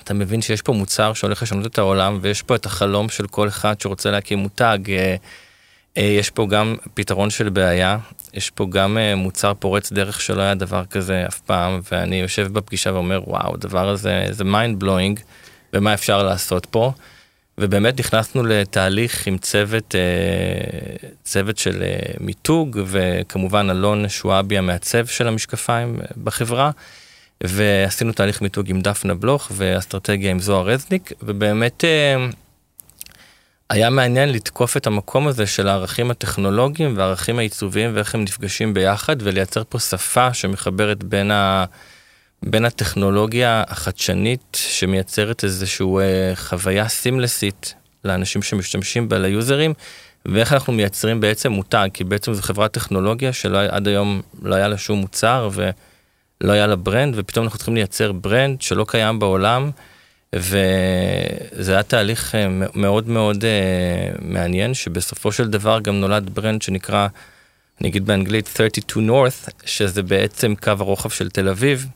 אתה 0.05 0.14
מבין 0.14 0.43
שיש 0.43 0.62
פה 0.62 0.73
מוצר 0.73 1.12
שהולך 1.12 1.43
לשנות 1.43 1.67
את 1.67 1.78
העולם, 1.78 2.19
ויש 2.23 2.43
פה 2.43 2.55
את 2.55 2.67
החלום 2.67 3.09
של 3.09 3.26
כל 3.26 3.49
אחד 3.49 3.81
שרוצה 3.81 4.11
להקים 4.11 4.38
מותג. 4.38 4.78
אה, 4.88 5.17
אה, 5.99 6.02
יש 6.02 6.31
פה 6.31 6.47
גם 6.47 6.76
פתרון 6.95 7.31
של 7.31 7.49
בעיה, 7.49 7.99
יש 8.35 8.50
פה 8.50 8.67
גם 8.71 8.99
אה, 8.99 9.14
מוצר 9.14 9.55
פורץ 9.55 9.93
דרך 9.93 10.21
שלא 10.21 10.43
היה 10.43 10.55
דבר 10.55 10.85
כזה 10.85 11.25
אף 11.28 11.40
פעם, 11.40 11.81
ואני 11.93 12.17
יושב 12.17 12.49
בפגישה 12.52 12.93
ואומר, 12.93 13.21
וואו, 13.26 13.55
הדבר 13.55 13.88
הזה 13.88 14.26
זה 14.31 14.45
mind 14.45 14.83
blowing, 14.85 15.21
ומה 15.73 15.95
אפשר 15.95 16.23
לעשות 16.23 16.67
פה. 16.67 16.93
ובאמת 17.61 17.99
נכנסנו 18.00 18.43
לתהליך 18.43 19.26
עם 19.26 19.38
צוות, 19.38 19.95
צוות 21.25 21.59
של 21.59 21.83
מיתוג, 22.21 22.81
וכמובן 22.87 23.71
אלון 23.71 24.09
שואבי 24.09 24.59
המעצב 24.59 25.07
של 25.07 25.28
המשקפיים 25.28 26.00
בחברה. 26.25 26.71
ועשינו 27.45 28.12
תהליך 28.12 28.42
מיתוג 28.42 28.71
עם 28.71 28.80
דפנה 28.80 29.14
בלוך 29.14 29.50
ואסטרטגיה 29.54 30.30
עם 30.30 30.38
זוהר 30.38 30.68
רזניק, 30.68 31.12
ובאמת 31.23 31.85
אה, 31.85 32.26
היה 33.71 33.90
מעניין 33.90 34.33
לתקוף 34.33 34.76
את 34.76 34.87
המקום 34.87 35.28
הזה 35.28 35.47
של 35.47 35.68
הערכים 35.68 36.11
הטכנולוגיים 36.11 36.97
והערכים 36.97 37.38
העיצוביים 37.38 37.90
ואיך 37.95 38.14
הם 38.14 38.23
נפגשים 38.23 38.75
ביחד 38.75 39.16
ולייצר 39.21 39.62
פה 39.68 39.78
שפה 39.78 40.35
שמחברת 40.35 41.04
בין, 41.04 41.30
ה, 41.30 41.64
בין 42.42 42.64
הטכנולוגיה 42.64 43.64
החדשנית 43.68 44.57
שמייצרת 44.57 45.45
איזושהי 45.45 45.87
אה, 46.00 46.33
חוויה 46.37 46.88
seamlessית 46.88 47.75
לאנשים 48.04 48.42
שמשתמשים 48.42 49.09
בה, 49.09 49.18
ליוזרים, 49.18 49.75
ואיך 50.26 50.52
אנחנו 50.52 50.73
מייצרים 50.73 51.21
בעצם 51.21 51.52
מותג, 51.52 51.88
כי 51.95 52.04
בעצם 52.04 52.35
זו 52.35 52.42
חברת 52.42 52.73
טכנולוגיה 52.73 53.33
שעד 53.33 53.88
היום 53.88 54.23
לא 54.42 54.54
היה 54.54 54.68
לה 54.68 54.78
שום 54.78 54.99
מוצר, 54.99 55.49
ו... 55.52 55.71
לא 56.40 56.52
היה 56.52 56.66
לה 56.66 56.76
brand, 56.76 57.14
ופתאום 57.16 57.45
אנחנו 57.45 57.59
צריכים 57.59 57.75
לייצר 57.75 58.12
brand 58.12 58.62
שלא 58.62 58.85
קיים 58.88 59.18
בעולם, 59.18 59.71
וזה 60.35 61.73
היה 61.73 61.83
תהליך 61.83 62.35
אה, 62.35 62.47
מאוד 62.75 63.09
מאוד 63.09 63.45
אה, 63.45 64.16
מעניין, 64.21 64.75
שבסופו 64.75 65.33
של 65.33 65.49
דבר 65.49 65.80
גם 65.80 66.00
נולד 66.00 66.30
ברנד 66.35 66.62
שנקרא, 66.62 67.09
אני 67.80 67.88
אגיד 67.88 68.07
באנגלית 68.07 68.50
32 68.57 69.11
North, 69.11 69.50
שזה 69.64 70.02
בעצם 70.02 70.54
קו 70.62 70.71
הרוחב 70.78 71.11
של 71.11 71.30
תל 71.30 71.49
אביב. 71.49 71.87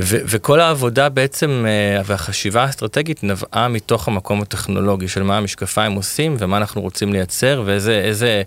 ו- 0.00 0.20
וכל 0.26 0.60
העבודה 0.60 1.08
בעצם 1.08 1.64
uh, 1.64 2.04
והחשיבה 2.06 2.62
האסטרטגית 2.62 3.24
נבעה 3.24 3.68
מתוך 3.68 4.08
המקום 4.08 4.42
הטכנולוגי 4.42 5.08
של 5.08 5.22
מה 5.22 5.36
המשקפיים 5.36 5.92
עושים 5.92 6.36
ומה 6.38 6.56
אנחנו 6.56 6.80
רוצים 6.80 7.12
לייצר 7.12 7.62
ואיזה 7.66 8.00
איזה 8.00 8.42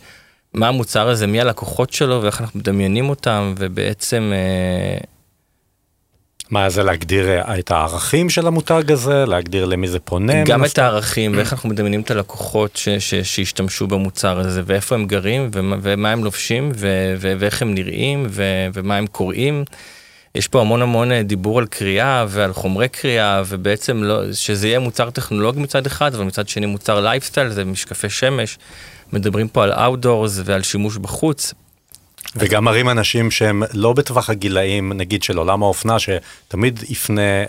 מה 0.53 0.67
המוצר 0.67 1.09
הזה, 1.09 1.27
מי 1.27 1.41
הלקוחות 1.41 1.93
שלו 1.93 2.21
ואיך 2.23 2.41
אנחנו 2.41 2.59
מדמיינים 2.59 3.09
אותם, 3.09 3.53
ובעצם... 3.57 4.31
אה, 4.33 4.97
מה 6.49 6.69
זה 6.69 6.83
להגדיר 6.83 7.29
אה, 7.29 7.59
את 7.59 7.71
הערכים 7.71 8.29
של 8.29 8.47
המותג 8.47 8.91
הזה, 8.91 9.25
להגדיר 9.25 9.65
למי 9.65 9.87
זה 9.87 9.99
פונה? 9.99 10.43
גם 10.43 10.65
את 10.65 10.77
הערכים 10.77 11.37
ואיך 11.37 11.53
אנחנו 11.53 11.69
מדמיינים 11.69 12.01
את 12.01 12.11
הלקוחות 12.11 12.75
ש, 12.75 12.89
ש, 12.89 13.15
שהשתמשו 13.15 13.87
במוצר 13.87 14.39
הזה 14.39 14.61
ואיפה 14.65 14.95
הם 14.95 15.05
גרים 15.05 15.49
ומה, 15.53 15.75
ומה 15.81 16.11
הם 16.11 16.23
לובשים 16.23 16.71
ו, 16.75 17.13
ו, 17.19 17.33
ואיך 17.39 17.61
הם 17.61 17.73
נראים 17.73 18.27
ו, 18.29 18.43
ומה 18.73 18.97
הם 18.97 19.07
קוראים. 19.07 19.63
יש 20.35 20.47
פה 20.47 20.61
המון 20.61 20.81
המון 20.81 21.11
אה, 21.11 21.23
דיבור 21.23 21.59
על 21.59 21.65
קריאה 21.65 22.25
ועל 22.29 22.53
חומרי 22.53 22.87
קריאה 22.87 23.41
ובעצם 23.47 24.03
לא, 24.03 24.33
שזה 24.33 24.67
יהיה 24.67 24.79
מוצר 24.79 25.09
טכנולוגי 25.09 25.59
מצד 25.59 25.85
אחד 25.85 26.15
אבל 26.15 26.23
מצד 26.23 26.47
שני 26.47 26.65
מוצר 26.65 27.01
לייפסטייל 27.01 27.49
זה 27.49 27.65
משקפי 27.65 28.09
שמש. 28.09 28.57
מדברים 29.13 29.47
פה 29.47 29.63
על 29.63 29.71
outdoors 29.71 30.39
ועל 30.45 30.63
שימוש 30.63 30.97
בחוץ. 30.97 31.53
וגם 32.35 32.63
מראים 32.63 32.89
אנשים 32.89 33.31
שהם 33.31 33.63
לא 33.73 33.93
בטווח 33.93 34.29
הגילאים, 34.29 34.93
נגיד 34.93 35.23
של 35.23 35.37
עולם 35.37 35.63
האופנה, 35.63 35.95
שתמיד 35.99 36.79
יפנה 36.89 37.43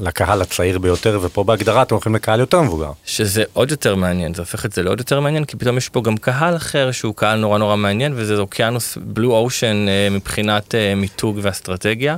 לקהל 0.00 0.42
הצעיר 0.42 0.78
ביותר, 0.78 1.18
ופה 1.22 1.44
בהגדרה 1.44 1.82
אתם 1.82 1.94
הולכים 1.94 2.14
לקהל 2.14 2.40
יותר 2.40 2.62
מבוגר. 2.62 2.90
שזה 3.04 3.44
עוד 3.52 3.70
יותר 3.70 3.94
מעניין, 3.94 4.34
זה 4.34 4.42
הופך 4.42 4.66
את 4.66 4.72
זה 4.72 4.82
לעוד 4.82 4.98
יותר 4.98 5.20
מעניין, 5.20 5.44
כי 5.44 5.56
פתאום 5.56 5.76
יש 5.76 5.88
פה 5.88 6.02
גם 6.02 6.16
קהל 6.16 6.56
אחר 6.56 6.92
שהוא 6.92 7.14
קהל 7.14 7.38
נורא 7.38 7.58
נורא 7.58 7.76
מעניין, 7.76 8.12
וזה 8.16 8.36
אוקיינוס 8.36 8.98
בלו 9.00 9.36
אושן 9.36 9.86
אה, 9.88 10.08
מבחינת 10.10 10.74
אה, 10.74 10.94
מיתוג 10.94 11.38
ואסטרטגיה. 11.42 12.16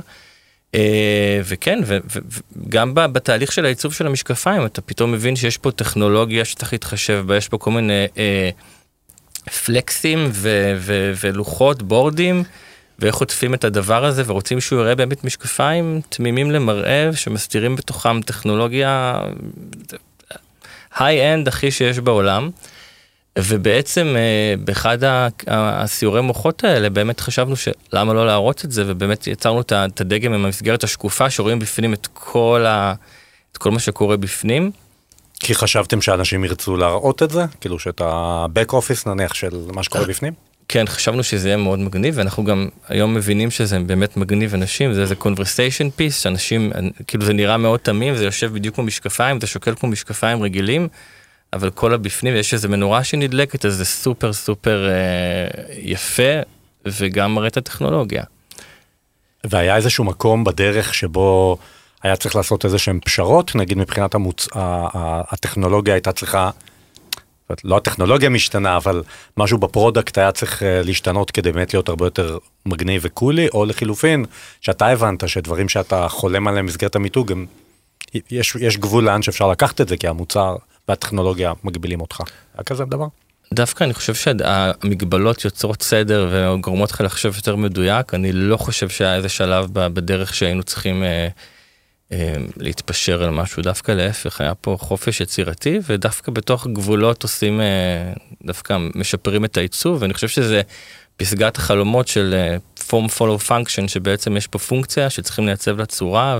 אה, 0.75 1.41
וכן, 1.43 1.79
וגם 2.55 2.93
בתהליך 2.95 3.51
של 3.51 3.65
העיצוב 3.65 3.93
של 3.93 4.07
המשקפיים, 4.07 4.65
אתה 4.65 4.81
פתאום 4.81 5.11
מבין 5.11 5.35
שיש 5.35 5.57
פה 5.57 5.71
טכנולוגיה 5.71 6.45
שצריך 6.45 6.73
להתחשב 6.73 7.23
בה, 7.27 7.37
יש 7.37 7.47
פה 7.47 7.57
כל 7.57 7.71
מיני 7.71 8.05
אה, 8.17 8.49
פלקסים 9.65 10.31
ולוחות, 11.15 11.83
בורדים, 11.83 12.43
ואיך 12.99 13.15
עוטפים 13.15 13.53
את 13.53 13.63
הדבר 13.63 14.05
הזה, 14.05 14.23
ורוצים 14.25 14.61
שהוא 14.61 14.79
יראה 14.79 14.95
באמת 14.95 15.23
משקפיים 15.23 16.01
תמימים 16.09 16.51
למראה, 16.51 17.09
שמסתירים 17.13 17.75
בתוכם 17.75 18.21
טכנולוגיה 18.21 19.21
היי-אנד 20.97 21.47
הכי 21.47 21.71
שיש 21.71 21.99
בעולם. 21.99 22.49
ובעצם 23.37 24.15
אה, 24.15 24.53
באחד 24.59 24.97
הסיורי 25.47 26.21
מוחות 26.21 26.63
האלה 26.63 26.89
באמת 26.89 27.19
חשבנו 27.19 27.55
שלמה 27.55 28.13
לא 28.13 28.25
להראות 28.25 28.65
את 28.65 28.71
זה 28.71 28.83
ובאמת 28.87 29.27
יצרנו 29.27 29.61
את 29.61 30.01
הדגם 30.01 30.33
עם 30.33 30.45
המסגרת 30.45 30.83
השקופה 30.83 31.29
שרואים 31.29 31.59
בפנים 31.59 31.93
את 31.93 32.07
כל, 32.13 32.65
ה, 32.67 32.93
את 33.51 33.57
כל 33.57 33.71
מה 33.71 33.79
שקורה 33.79 34.17
בפנים. 34.17 34.71
כי 35.39 35.55
חשבתם 35.55 36.01
שאנשים 36.01 36.43
ירצו 36.43 36.77
להראות 36.77 37.23
את 37.23 37.29
זה? 37.29 37.45
כאילו 37.61 37.79
שאת 37.79 38.01
ה-back 38.01 38.71
office 38.71 39.09
נניח 39.09 39.33
של 39.33 39.49
מה 39.73 39.83
שקורה 39.83 40.03
אה, 40.03 40.09
בפנים? 40.09 40.33
כן, 40.69 40.85
חשבנו 40.87 41.23
שזה 41.23 41.47
יהיה 41.47 41.57
מאוד 41.57 41.79
מגניב, 41.79 42.13
ואנחנו 42.17 42.43
גם 42.43 42.67
היום 42.87 43.13
מבינים 43.13 43.51
שזה 43.51 43.79
באמת 43.79 44.17
מגניב 44.17 44.53
אנשים, 44.53 44.93
זה 44.93 45.01
איזה 45.01 45.15
conversation 45.21 45.99
piece, 45.99 46.11
שאנשים, 46.11 46.71
כאילו 47.07 47.25
זה 47.25 47.33
נראה 47.33 47.57
מאוד 47.57 47.79
תמים, 47.79 48.15
זה 48.15 48.25
יושב 48.25 48.53
בדיוק 48.53 48.75
כמו 48.75 48.83
משקפיים, 48.83 49.41
זה 49.41 49.47
שוקל 49.47 49.75
כמו 49.75 49.89
משקפיים 49.89 50.43
רגילים, 50.43 50.87
אבל 51.53 51.69
כל 51.69 51.93
הבפנים 51.93 52.35
יש 52.35 52.53
איזה 52.53 52.67
מנורה 52.67 53.03
שנדלקת 53.03 53.65
אז 53.65 53.73
זה 53.73 53.85
סופר 53.85 54.33
סופר 54.33 54.89
אה, 54.89 55.73
יפה 55.77 56.41
וגם 56.85 57.33
מראה 57.33 57.47
את 57.47 57.57
הטכנולוגיה. 57.57 58.23
והיה 59.43 59.75
איזשהו 59.75 60.03
מקום 60.03 60.43
בדרך 60.43 60.93
שבו 60.93 61.57
היה 62.03 62.15
צריך 62.15 62.35
לעשות 62.35 62.65
איזה 62.65 62.77
שהם 62.77 62.99
פשרות 63.05 63.55
נגיד 63.55 63.77
מבחינת 63.77 64.15
המוצ... 64.15 64.47
הטכנולוגיה 65.31 65.93
הייתה 65.93 66.11
צריכה. 66.11 66.49
לא 67.63 67.77
הטכנולוגיה 67.77 68.29
משתנה 68.29 68.77
אבל 68.77 69.03
משהו 69.37 69.57
ב 69.57 69.64
product 69.64 70.17
היה 70.17 70.31
צריך 70.31 70.63
אה, 70.63 70.81
להשתנות 70.83 71.31
כדי 71.31 71.51
באמת 71.51 71.73
להיות 71.73 71.89
הרבה 71.89 72.05
יותר 72.05 72.37
מגניב 72.65 73.01
ו 73.05 73.12
cool 73.12 73.40
י 73.40 73.47
או 73.53 73.65
לחילופין 73.65 74.25
שאתה 74.61 74.87
הבנת 74.87 75.29
שדברים 75.29 75.69
שאתה 75.69 76.07
חולם 76.09 76.47
עליהם 76.47 76.65
במסגרת 76.65 76.95
המיתוג 76.95 77.31
הם 77.31 77.45
יש, 78.31 78.55
יש 78.59 78.77
גבול 78.77 79.03
לאן 79.03 79.21
שאפשר 79.21 79.47
לקחת 79.47 79.81
את 79.81 79.87
זה 79.87 79.97
כי 79.97 80.07
המוצר 80.07 80.55
והטכנולוגיה 80.87 81.53
מגבילים 81.63 82.01
אותך. 82.01 82.21
היה 82.55 82.63
כזה 82.63 82.85
דבר? 82.85 83.07
דווקא 83.53 83.83
אני 83.83 83.93
חושב 83.93 84.13
שהמגבלות 84.13 85.45
יוצרות 85.45 85.81
סדר 85.81 86.29
וגורמות 86.31 86.91
לך 86.91 87.01
לחשוב 87.01 87.35
יותר 87.35 87.55
מדויק. 87.55 88.13
אני 88.13 88.31
לא 88.31 88.57
חושב 88.57 88.89
שהיה 88.89 89.15
איזה 89.15 89.29
שלב 89.29 89.67
בדרך 89.73 90.35
שהיינו 90.35 90.63
צריכים 90.63 91.03
אה, 91.03 91.27
אה, 92.11 92.35
להתפשר 92.57 93.23
על 93.23 93.29
משהו, 93.29 93.63
דווקא 93.63 93.91
להפך, 93.91 94.41
היה 94.41 94.55
פה 94.55 94.77
חופש 94.79 95.21
יצירתי 95.21 95.79
ודווקא 95.87 96.31
בתוך 96.31 96.67
גבולות 96.67 97.23
עושים, 97.23 97.61
אה, 97.61 98.13
דווקא 98.43 98.77
משפרים 98.95 99.45
את 99.45 99.57
העיצוב 99.57 100.01
ואני 100.01 100.13
חושב 100.13 100.27
שזה 100.27 100.61
פסגת 101.17 101.57
החלומות 101.57 102.07
של 102.07 102.33
אה, 102.33 102.57
form 102.89 103.11
follow 103.17 103.49
function 103.49 103.87
שבעצם 103.87 104.37
יש 104.37 104.47
פה 104.47 104.59
פונקציה 104.59 105.09
שצריכים 105.09 105.45
לייצב 105.45 105.77
לה 105.77 105.85
צורה 105.85 106.39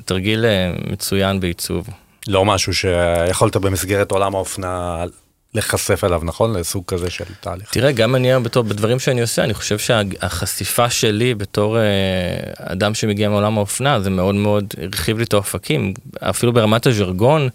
ותרגיל 0.00 0.44
אה, 0.44 0.72
מצוין 0.90 1.40
בעיצוב. 1.40 1.88
לא 2.28 2.44
משהו 2.44 2.74
שיכולת 2.74 3.56
במסגרת 3.56 4.10
עולם 4.10 4.34
האופנה 4.34 5.04
להיחשף 5.54 6.04
אליו, 6.04 6.20
נכון? 6.24 6.56
לסוג 6.56 6.84
כזה 6.86 7.10
של 7.10 7.24
תהליך. 7.40 7.70
תראה, 7.70 7.92
גם 7.92 8.14
אני 8.14 8.28
היום 8.28 8.42
בתור, 8.42 8.62
בדברים 8.62 8.98
שאני 8.98 9.20
עושה, 9.20 9.44
אני 9.44 9.54
חושב 9.54 9.78
שהחשיפה 9.78 10.90
שלי 10.90 11.34
בתור 11.34 11.78
אה, 11.78 11.82
אדם 12.58 12.94
שמגיע 12.94 13.28
מעולם 13.28 13.58
האופנה, 13.58 14.00
זה 14.00 14.10
מאוד 14.10 14.34
מאוד 14.34 14.74
הרחיב 14.82 15.18
לי 15.18 15.24
את 15.24 15.32
האופקים, 15.32 15.94
אפילו 16.20 16.52
ברמת 16.52 16.86
הז'רגון, 16.86 17.48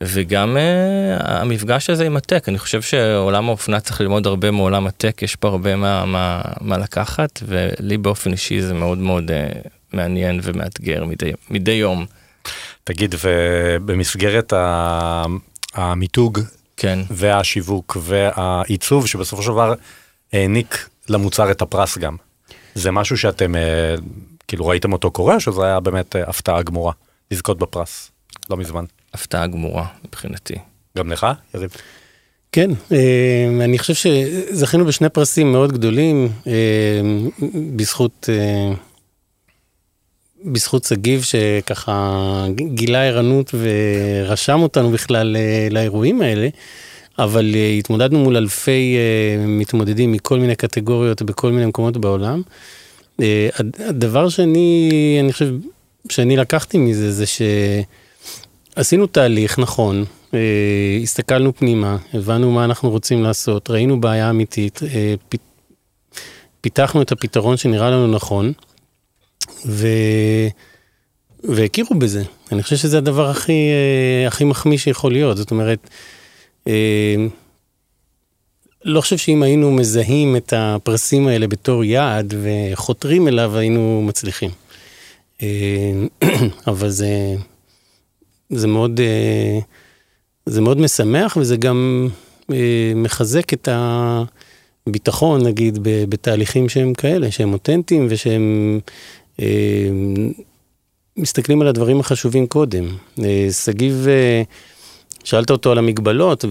וגם 0.00 0.56
אה, 0.56 1.40
המפגש 1.40 1.90
הזה 1.90 2.06
עם 2.06 2.16
הטק, 2.16 2.48
אני 2.48 2.58
חושב 2.58 2.82
שעולם 2.82 3.48
האופנה 3.48 3.80
צריך 3.80 4.00
ללמוד 4.00 4.26
הרבה 4.26 4.50
מעולם 4.50 4.86
הטק, 4.86 5.22
יש 5.22 5.36
פה 5.36 5.48
הרבה 5.48 5.76
מה, 5.76 6.04
מה, 6.04 6.42
מה 6.60 6.78
לקחת, 6.78 7.42
ולי 7.46 7.98
באופן 7.98 8.32
אישי 8.32 8.62
זה 8.62 8.74
מאוד 8.74 8.98
מאוד 8.98 9.30
אה, 9.30 9.48
מעניין 9.92 10.40
ומאתגר 10.42 11.04
מדי, 11.04 11.32
מדי 11.50 11.72
יום. 11.72 12.06
תגיד, 12.86 13.14
ובמסגרת 13.24 14.52
המיתוג 15.74 16.40
כן. 16.76 16.98
והשיווק 17.10 17.96
והעיצוב, 18.00 19.06
שבסופו 19.06 19.42
של 19.42 19.48
דבר 19.50 19.74
העניק 20.32 20.88
למוצר 21.08 21.50
את 21.50 21.62
הפרס 21.62 21.98
גם. 21.98 22.16
זה 22.74 22.90
משהו 22.90 23.18
שאתם 23.18 23.54
אה, 23.56 23.94
כאילו 24.48 24.66
ראיתם 24.66 24.92
אותו 24.92 25.10
קורה, 25.10 25.34
או 25.34 25.40
שזה 25.40 25.64
היה 25.64 25.80
באמת 25.80 26.16
אה, 26.16 26.22
הפתעה 26.26 26.62
גמורה 26.62 26.92
לזכות 27.30 27.58
בפרס, 27.58 28.10
לא 28.50 28.56
מזמן? 28.56 28.84
הפתעה 29.14 29.46
גמורה 29.46 29.86
מבחינתי. 30.04 30.54
גם 30.98 31.12
לך, 31.12 31.26
יריב? 31.54 31.70
כן, 32.52 32.70
אה, 32.92 33.64
אני 33.64 33.78
חושב 33.78 33.94
שזכינו 33.94 34.84
בשני 34.84 35.08
פרסים 35.08 35.52
מאוד 35.52 35.72
גדולים 35.72 36.28
בזכות 37.76 38.28
בזכות 40.46 40.84
שגיב 40.84 41.22
שככה 41.22 42.46
גילה 42.54 43.04
ערנות 43.04 43.54
ורשם 43.54 44.60
אותנו 44.62 44.90
בכלל 44.90 45.36
אה, 45.36 45.68
לאירועים 45.70 46.22
האלה, 46.22 46.48
אבל 47.18 47.52
אה, 47.54 47.68
התמודדנו 47.78 48.18
מול 48.18 48.36
אלפי 48.36 48.96
אה, 48.96 49.46
מתמודדים 49.46 50.12
מכל 50.12 50.38
מיני 50.38 50.56
קטגוריות 50.56 51.22
בכל 51.22 51.52
מיני 51.52 51.66
מקומות 51.66 51.96
בעולם. 51.96 52.42
הדבר 53.78 54.28
שאני, 54.28 54.90
אני 55.20 55.32
חושב, 55.32 55.54
שאני 56.10 56.36
לקחתי 56.36 56.78
מזה, 56.78 57.12
זה 57.12 57.24
שעשינו 58.76 59.06
תהליך 59.06 59.58
נכון, 59.58 60.04
הסתכלנו 61.02 61.56
פנימה, 61.56 61.96
הבנו 62.14 62.52
מה 62.52 62.64
אנחנו 62.64 62.90
רוצים 62.90 63.22
לעשות, 63.22 63.70
ראינו 63.70 64.00
בעיה 64.00 64.30
אמיתית, 64.30 64.80
פיתחנו 66.60 67.02
את 67.02 67.12
הפתרון 67.12 67.56
שנראה 67.56 67.90
לנו 67.90 68.06
נכון. 68.06 68.52
ו... 69.66 69.86
והכירו 71.44 71.94
בזה. 71.98 72.22
אני 72.52 72.62
חושב 72.62 72.76
שזה 72.76 72.98
הדבר 72.98 73.30
הכי, 73.30 73.52
אה, 73.52 74.26
הכי 74.26 74.44
מחמיא 74.44 74.78
שיכול 74.78 75.12
להיות. 75.12 75.36
זאת 75.36 75.50
אומרת, 75.50 75.90
אה, 76.68 77.26
לא 78.84 79.00
חושב 79.00 79.16
שאם 79.16 79.42
היינו 79.42 79.72
מזהים 79.72 80.36
את 80.36 80.52
הפרסים 80.56 81.28
האלה 81.28 81.46
בתור 81.46 81.84
יעד 81.84 82.34
וחותרים 82.42 83.28
אליו, 83.28 83.56
היינו 83.56 84.02
מצליחים. 84.06 84.50
אה, 85.42 85.92
אבל 86.66 86.88
זה, 86.90 87.34
זה 88.50 88.66
מאוד, 88.66 89.00
זה 90.46 90.60
מאוד 90.60 90.80
משמח 90.80 91.36
וזה 91.40 91.56
גם 91.56 92.08
מחזק 92.96 93.52
את 93.52 93.68
הביטחון, 94.86 95.46
נגיד, 95.46 95.78
בתהליכים 95.82 96.68
שהם 96.68 96.94
כאלה, 96.94 97.30
שהם 97.30 97.52
אותנטיים 97.52 98.06
ושהם 98.10 98.78
מסתכלים 101.16 101.60
על 101.60 101.68
הדברים 101.68 102.00
החשובים 102.00 102.46
קודם. 102.46 102.84
אה, 103.24 103.48
שגיב, 103.64 104.06
אה, 104.08 104.42
שאלת 105.24 105.50
אותו 105.50 105.72
על 105.72 105.78
המגבלות, 105.78 106.44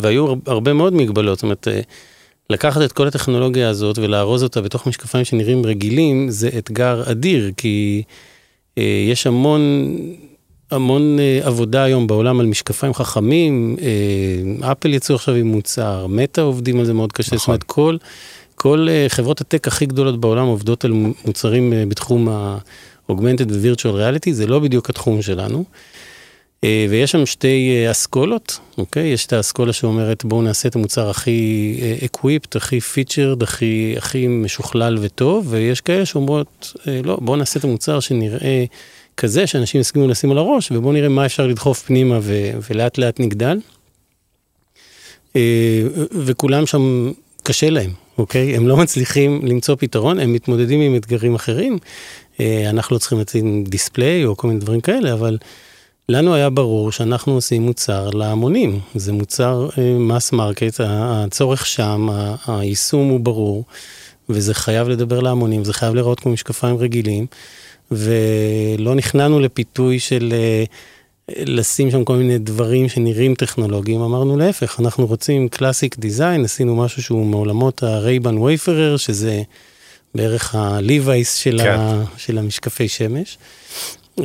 והיו 0.00 0.34
הרבה 0.46 0.72
מאוד 0.72 0.94
מגבלות, 0.94 1.38
זאת 1.38 1.42
אומרת, 1.42 1.68
לקחת 2.50 2.82
את 2.82 2.92
כל 2.92 3.06
הטכנולוגיה 3.06 3.68
הזאת 3.68 3.98
ולארוז 3.98 4.42
אותה 4.42 4.60
בתוך 4.60 4.86
משקפיים 4.86 5.24
שנראים 5.24 5.66
רגילים, 5.66 6.30
זה 6.30 6.48
אתגר 6.58 7.10
אדיר, 7.10 7.50
כי 7.56 8.02
יש 9.08 9.26
המון, 9.26 9.96
המון 10.70 11.18
עבודה 11.42 11.82
היום 11.82 12.06
בעולם 12.06 12.40
על 12.40 12.46
משקפיים 12.46 12.94
חכמים, 12.94 13.76
אפל 14.62 14.94
יצאו 14.94 15.14
עכשיו 15.14 15.34
עם 15.34 15.46
מוצר, 15.46 16.06
מטא 16.06 16.40
עובדים 16.40 16.78
על 16.78 16.84
זה 16.84 16.92
מאוד 16.92 17.12
קשה, 17.12 17.26
נכון. 17.26 17.38
זאת 17.38 17.48
אומרת, 17.48 17.62
כל... 17.62 17.96
כל 18.54 18.86
אה, 18.90 19.06
חברות 19.08 19.40
הטק 19.40 19.68
הכי 19.68 19.86
גדולות 19.86 20.20
בעולם 20.20 20.46
עובדות 20.46 20.84
על 20.84 20.92
מוצרים 21.24 21.72
אה, 21.72 21.86
בתחום 21.86 22.28
ה-Augmented 22.28 23.52
ו-Virtual 23.52 23.94
Reality, 23.94 24.32
זה 24.32 24.46
לא 24.46 24.58
בדיוק 24.58 24.90
התחום 24.90 25.22
שלנו. 25.22 25.64
אה, 26.64 26.86
ויש 26.90 27.10
שם 27.10 27.26
שתי 27.26 27.86
אסכולות, 27.90 28.58
אוקיי? 28.78 29.06
יש 29.08 29.26
את 29.26 29.32
האסכולה 29.32 29.72
שאומרת 29.72 30.24
בואו 30.24 30.42
נעשה 30.42 30.68
את 30.68 30.76
המוצר 30.76 31.10
הכי 31.10 31.80
equipped, 32.00 32.56
הכי 32.56 32.78
featured, 32.78 33.42
הכי, 33.42 33.94
הכי 33.96 34.26
משוכלל 34.26 34.98
וטוב, 35.00 35.46
ויש 35.50 35.80
כאלה 35.80 36.06
שאומרות, 36.06 36.72
לא, 37.04 37.18
בואו 37.20 37.36
נעשה 37.36 37.58
את 37.58 37.64
המוצר 37.64 38.00
שנראה 38.00 38.64
כזה, 39.16 39.46
שאנשים 39.46 39.80
יסכימו 39.80 40.08
לשים 40.08 40.30
על 40.30 40.38
הראש, 40.38 40.72
ובואו 40.72 40.92
נראה 40.92 41.08
מה 41.08 41.26
אפשר 41.26 41.46
לדחוף 41.46 41.82
פנימה 41.82 42.18
ו- 42.22 42.50
ולאט 42.70 42.98
לאט 42.98 43.20
נגדל. 43.20 43.58
וכולם 46.12 46.66
שם 46.66 47.12
קשה 47.46 47.70
להם, 47.70 47.90
אוקיי? 48.18 48.56
הם 48.56 48.68
לא 48.68 48.76
מצליחים 48.76 49.40
למצוא 49.46 49.76
פתרון, 49.78 50.20
הם 50.20 50.32
מתמודדים 50.32 50.80
עם 50.80 50.96
אתגרים 50.96 51.34
אחרים. 51.34 51.78
אה, 52.40 52.70
אנחנו 52.70 52.94
לא 52.94 52.98
צריכים 52.98 53.20
לשים 53.20 53.64
display 53.64 54.24
או 54.24 54.36
כל 54.36 54.48
מיני 54.48 54.60
דברים 54.60 54.80
כאלה, 54.80 55.12
אבל 55.12 55.38
לנו 56.08 56.34
היה 56.34 56.50
ברור 56.50 56.92
שאנחנו 56.92 57.32
עושים 57.32 57.62
מוצר 57.62 58.10
להמונים. 58.10 58.80
זה 58.94 59.12
מוצר 59.12 59.68
mass 59.98 60.32
uh, 60.32 60.36
market, 60.36 60.80
הצורך 60.80 61.66
שם, 61.66 62.08
היישום 62.46 63.08
הוא 63.08 63.20
ברור, 63.20 63.64
וזה 64.28 64.54
חייב 64.54 64.88
לדבר 64.88 65.20
להמונים, 65.20 65.64
זה 65.64 65.72
חייב 65.72 65.94
להיראות 65.94 66.20
כמו 66.20 66.32
משקפיים 66.32 66.76
רגילים, 66.76 67.26
ולא 67.90 68.94
נכנענו 68.94 69.40
לפיתוי 69.40 69.98
של... 69.98 70.32
Uh, 70.32 70.93
לשים 71.28 71.90
שם 71.90 72.04
כל 72.04 72.16
מיני 72.16 72.38
דברים 72.38 72.88
שנראים 72.88 73.34
טכנולוגיים, 73.34 74.00
אמרנו 74.00 74.36
להפך, 74.36 74.80
אנחנו 74.80 75.06
רוצים 75.06 75.48
classic 75.48 75.98
design, 75.98 76.44
עשינו 76.44 76.76
משהו 76.76 77.02
שהוא 77.02 77.26
מעולמות 77.26 77.82
הרייבן 77.82 78.38
Wayfarer, 78.38 78.96
שזה 78.96 79.42
בערך 80.14 80.54
ה 80.54 80.65
Levi's 80.65 81.34
של, 81.34 81.58
כן. 81.62 81.76
ה, 81.78 82.04
של 82.16 82.38
המשקפי 82.38 82.88
שמש. 82.88 83.38
Uh, 84.20 84.22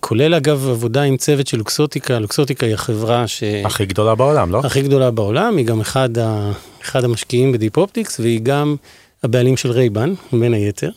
כולל 0.00 0.34
אגב 0.34 0.68
עבודה 0.68 1.02
עם 1.02 1.16
צוות 1.16 1.46
של 1.46 1.58
לוקסוטיקה, 1.58 2.18
לוקסוטיקה 2.18 2.66
היא 2.66 2.74
החברה 2.74 3.26
ש... 3.26 3.42
הכי 3.64 3.86
גדולה 3.86 4.14
בעולם, 4.14 4.52
לא? 4.52 4.60
הכי 4.64 4.82
גדולה 4.82 5.10
בעולם, 5.10 5.56
היא 5.56 5.66
גם 5.66 5.80
אחד, 5.80 6.18
ה... 6.18 6.52
אחד 6.82 7.04
המשקיעים 7.04 7.52
ב 7.52 7.57
Deep 7.57 7.76
Optics, 7.76 8.20
והיא 8.20 8.40
גם 8.42 8.76
הבעלים 9.22 9.56
של 9.56 9.70
רייבן, 9.70 10.14
בין 10.32 10.54
היתר. 10.54 10.90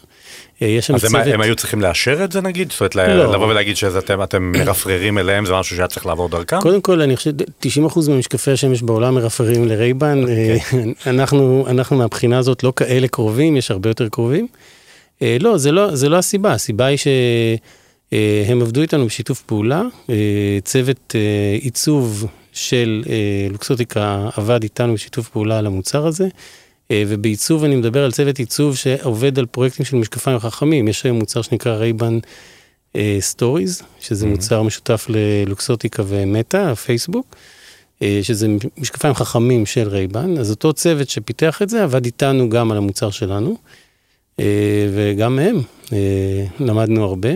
אה, 0.61 0.67
יש 0.67 0.87
שם 0.87 0.95
אז 0.95 1.01
צוות... 1.01 1.21
אז 1.21 1.27
הם 1.27 1.41
היו 1.41 1.55
צריכים 1.55 1.81
לאשר 1.81 2.23
את 2.23 2.31
זה 2.31 2.41
נגיד? 2.41 2.71
זאת 2.71 2.79
אומרת, 2.79 2.95
לא. 2.95 3.33
לבוא 3.33 3.47
ולהגיד 3.47 3.77
שאתם 3.77 4.51
מרפררים 4.55 5.17
אליהם, 5.17 5.45
זה 5.45 5.53
משהו 5.53 5.75
שהיה 5.75 5.87
צריך 5.87 6.05
לעבור 6.05 6.29
דרכם? 6.29 6.59
קודם 6.61 6.81
כל, 6.81 7.01
אני 7.01 7.15
חושב, 7.15 7.31
90% 7.63 8.09
ממשקפי 8.09 8.51
השמש 8.51 8.81
בעולם 8.81 9.15
מרפררים 9.15 9.67
לרייבן. 9.67 10.27
אה, 10.27 10.55
אוקיי. 10.55 10.93
אנחנו, 11.13 11.65
אנחנו 11.69 11.97
מהבחינה 11.97 12.37
הזאת 12.37 12.63
לא 12.63 12.73
כאלה 12.75 13.07
קרובים, 13.07 13.57
יש 13.57 13.71
הרבה 13.71 13.89
יותר 13.89 14.09
קרובים. 14.09 14.47
אה, 15.21 15.37
לא, 15.39 15.57
זה 15.57 15.71
לא, 15.71 15.95
זה 15.95 16.09
לא 16.09 16.17
הסיבה, 16.17 16.53
הסיבה 16.53 16.85
היא 16.85 16.97
שהם 16.97 18.61
עבדו 18.61 18.81
איתנו 18.81 19.05
בשיתוף 19.05 19.41
פעולה, 19.41 19.81
צוות 20.63 21.15
עיצוב 21.61 22.27
של 22.53 23.03
לוקסוטיקה 23.51 24.29
עבד 24.37 24.63
איתנו 24.63 24.93
בשיתוף 24.93 25.29
פעולה 25.29 25.57
על 25.57 25.65
המוצר 25.65 26.07
הזה. 26.07 26.27
אה, 26.91 27.03
ובעיצוב 27.07 27.63
אני 27.63 27.75
מדבר 27.75 28.03
על 28.03 28.11
צוות 28.11 28.39
עיצוב 28.39 28.75
שעובד 28.75 29.39
על 29.39 29.45
פרויקטים 29.45 29.85
של 29.85 29.97
משקפיים 29.97 30.39
חכמים. 30.39 30.87
יש 30.87 31.03
היום 31.03 31.19
מוצר 31.19 31.41
שנקרא 31.41 31.75
רייבן 31.75 32.19
Stories, 33.19 33.81
שזה 33.99 34.25
mm-hmm. 34.25 34.29
מוצר 34.29 34.63
משותף 34.63 35.05
ללוקסוטיקה 35.09 36.03
ומטא, 36.07 36.73
פייסבוק, 36.73 37.35
אה, 38.01 38.19
שזה 38.23 38.47
משקפיים 38.77 39.13
חכמים 39.13 39.65
של 39.65 39.87
רייבן. 39.87 40.37
אז 40.37 40.51
אותו 40.51 40.73
צוות 40.73 41.09
שפיתח 41.09 41.61
את 41.61 41.69
זה 41.69 41.83
עבד 41.83 42.05
איתנו 42.05 42.49
גם 42.49 42.71
על 42.71 42.77
המוצר 42.77 43.09
שלנו, 43.09 43.57
אה, 44.39 44.45
וגם 44.95 45.35
מהם 45.35 45.61
למדנו 46.59 47.03
הרבה. 47.03 47.29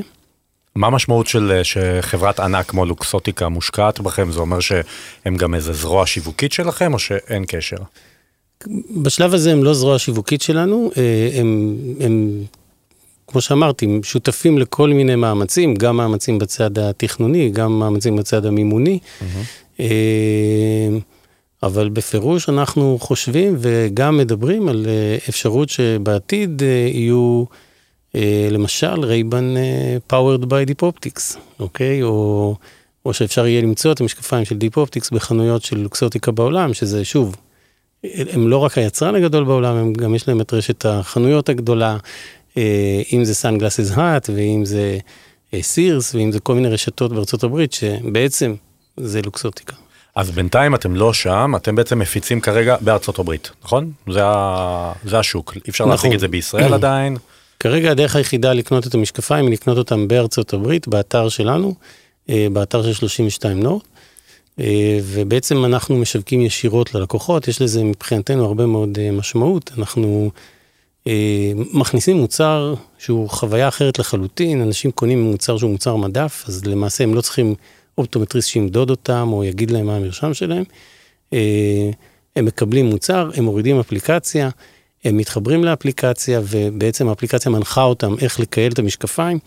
מה 0.75 0.87
המשמעות 0.87 1.27
של 1.27 1.61
שחברת 1.63 2.39
ענק 2.39 2.65
כמו 2.65 2.85
לוקסוטיקה 2.85 3.49
מושקעת 3.49 3.99
בכם? 3.99 4.31
זה 4.31 4.39
אומר 4.39 4.59
שהם 4.59 5.37
גם 5.37 5.55
איזה 5.55 5.73
זרוע 5.73 6.05
שיווקית 6.07 6.51
שלכם 6.51 6.93
או 6.93 6.99
שאין 6.99 7.45
קשר? 7.47 7.77
בשלב 9.01 9.33
הזה 9.33 9.51
הם 9.51 9.63
לא 9.63 9.73
זרוע 9.73 9.99
שיווקית 9.99 10.41
שלנו, 10.41 10.91
אה, 10.97 11.29
הם, 11.39 11.77
הם, 11.99 12.43
כמו 13.27 13.41
שאמרתי, 13.41 13.85
הם 13.85 14.03
שותפים 14.03 14.57
לכל 14.57 14.89
מיני 14.89 15.15
מאמצים, 15.15 15.75
גם 15.75 15.97
מאמצים 15.97 16.39
בצד 16.39 16.79
התכנוני, 16.79 17.49
גם 17.49 17.79
מאמצים 17.79 18.15
בצד 18.15 18.45
המימוני. 18.45 18.99
Mm-hmm. 19.21 19.81
אבל 21.63 21.89
בפירוש 21.89 22.49
אנחנו 22.49 22.97
חושבים 23.01 23.55
וגם 23.59 24.17
מדברים 24.17 24.67
על 24.69 24.85
אה, 24.89 25.17
אפשרות 25.29 25.69
שבעתיד 25.69 26.61
יהיו, 26.93 27.43
למשל, 28.51 28.99
רייבן 29.03 29.53
powered 30.13 30.43
by 30.43 30.69
Deep 30.69 30.83
Optics, 30.83 31.37
אוקיי? 31.59 32.03
או, 32.03 32.55
או 33.05 33.13
שאפשר 33.13 33.47
יהיה 33.47 33.61
למצוא 33.61 33.91
את 33.91 34.01
המשקפיים 34.01 34.45
של 34.45 34.55
Deep 34.55 34.77
Optics 34.77 35.07
בחנויות 35.11 35.63
של 35.63 35.77
לוקסוטיקה 35.77 36.31
בעולם, 36.31 36.73
שזה 36.73 37.05
שוב, 37.05 37.35
הם 38.03 38.47
לא 38.47 38.57
רק 38.57 38.77
היצרן 38.77 39.15
הגדול 39.15 39.43
בעולם, 39.43 39.75
הם 39.75 39.93
גם 39.93 40.15
יש 40.15 40.27
להם 40.27 40.41
את 40.41 40.53
רשת 40.53 40.85
החנויות 40.85 41.49
הגדולה, 41.49 41.97
אה, 42.57 43.01
אם 43.13 43.23
זה 43.23 43.35
Sunglass 43.35 43.91
Hut, 43.95 44.29
ואם 44.35 44.65
זה 44.65 44.97
סירס, 45.61 46.15
אה, 46.15 46.19
ואם 46.19 46.31
זה 46.31 46.39
כל 46.39 46.55
מיני 46.55 46.67
רשתות 46.67 47.13
בארצות 47.13 47.43
הברית, 47.43 47.73
שבעצם 47.73 48.55
זה 48.97 49.21
לוקסוטיקה. 49.21 49.75
אז 50.15 50.31
בינתיים 50.31 50.75
אתם 50.75 50.95
לא 50.95 51.13
שם, 51.13 51.53
אתם 51.55 51.75
בעצם 51.75 51.99
מפיצים 51.99 52.41
כרגע 52.41 52.75
בארצות 52.81 53.19
הברית, 53.19 53.51
נכון? 53.63 53.91
זה, 54.11 54.19
ה... 54.23 54.91
זה 55.03 55.19
השוק, 55.19 55.53
אי 55.55 55.61
אפשר 55.69 55.83
נכון. 55.83 55.95
להשיג 55.95 56.13
את 56.13 56.19
זה 56.19 56.27
בישראל 56.27 56.73
עדיין. 56.79 57.17
כרגע 57.59 57.91
הדרך 57.91 58.15
היחידה 58.15 58.53
לקנות 58.53 58.87
את 58.87 58.93
המשקפיים 58.93 59.45
היא 59.45 59.53
לקנות 59.53 59.77
אותם 59.77 60.07
בארצות 60.07 60.53
הברית, 60.53 60.87
באתר 60.87 61.29
שלנו, 61.29 61.75
אה, 62.29 62.47
באתר 62.53 62.83
של 62.83 62.93
32 62.93 63.59
נורט. 63.59 63.83
אה, 64.59 64.99
ובעצם 65.03 65.65
אנחנו 65.65 65.97
משווקים 65.97 66.41
ישירות 66.41 66.95
ללקוחות, 66.95 67.47
יש 67.47 67.61
לזה 67.61 67.83
מבחינתנו 67.83 68.45
הרבה 68.45 68.65
מאוד 68.65 68.99
אה, 68.99 69.11
משמעות. 69.11 69.71
אנחנו 69.77 70.31
אה, 71.07 71.51
מכניסים 71.73 72.17
מוצר 72.17 72.73
שהוא 72.97 73.29
חוויה 73.29 73.67
אחרת 73.67 73.99
לחלוטין, 73.99 74.61
אנשים 74.61 74.91
קונים 74.91 75.21
מוצר 75.23 75.57
שהוא 75.57 75.71
מוצר 75.71 75.95
מדף, 75.95 76.43
אז 76.47 76.65
למעשה 76.65 77.03
הם 77.03 77.13
לא 77.13 77.21
צריכים 77.21 77.55
אופטומטריסט 77.97 78.49
שימדוד 78.49 78.89
אותם 78.89 79.29
או 79.31 79.43
יגיד 79.43 79.71
להם 79.71 79.85
מה 79.85 79.95
המרשם 79.95 80.33
שלהם. 80.33 80.63
הם 82.35 82.45
מקבלים 82.45 82.85
מוצר, 82.85 83.29
הם 83.35 83.43
מורידים 83.43 83.79
אפליקציה, 83.79 84.49
הם 85.03 85.17
מתחברים 85.17 85.63
לאפליקציה 85.63 86.41
ובעצם 86.43 87.07
האפליקציה 87.07 87.51
מנחה 87.51 87.83
אותם 87.83 88.15
איך 88.21 88.39
לקייל 88.39 88.71
את 88.71 88.79
המשקפיים. 88.79 89.39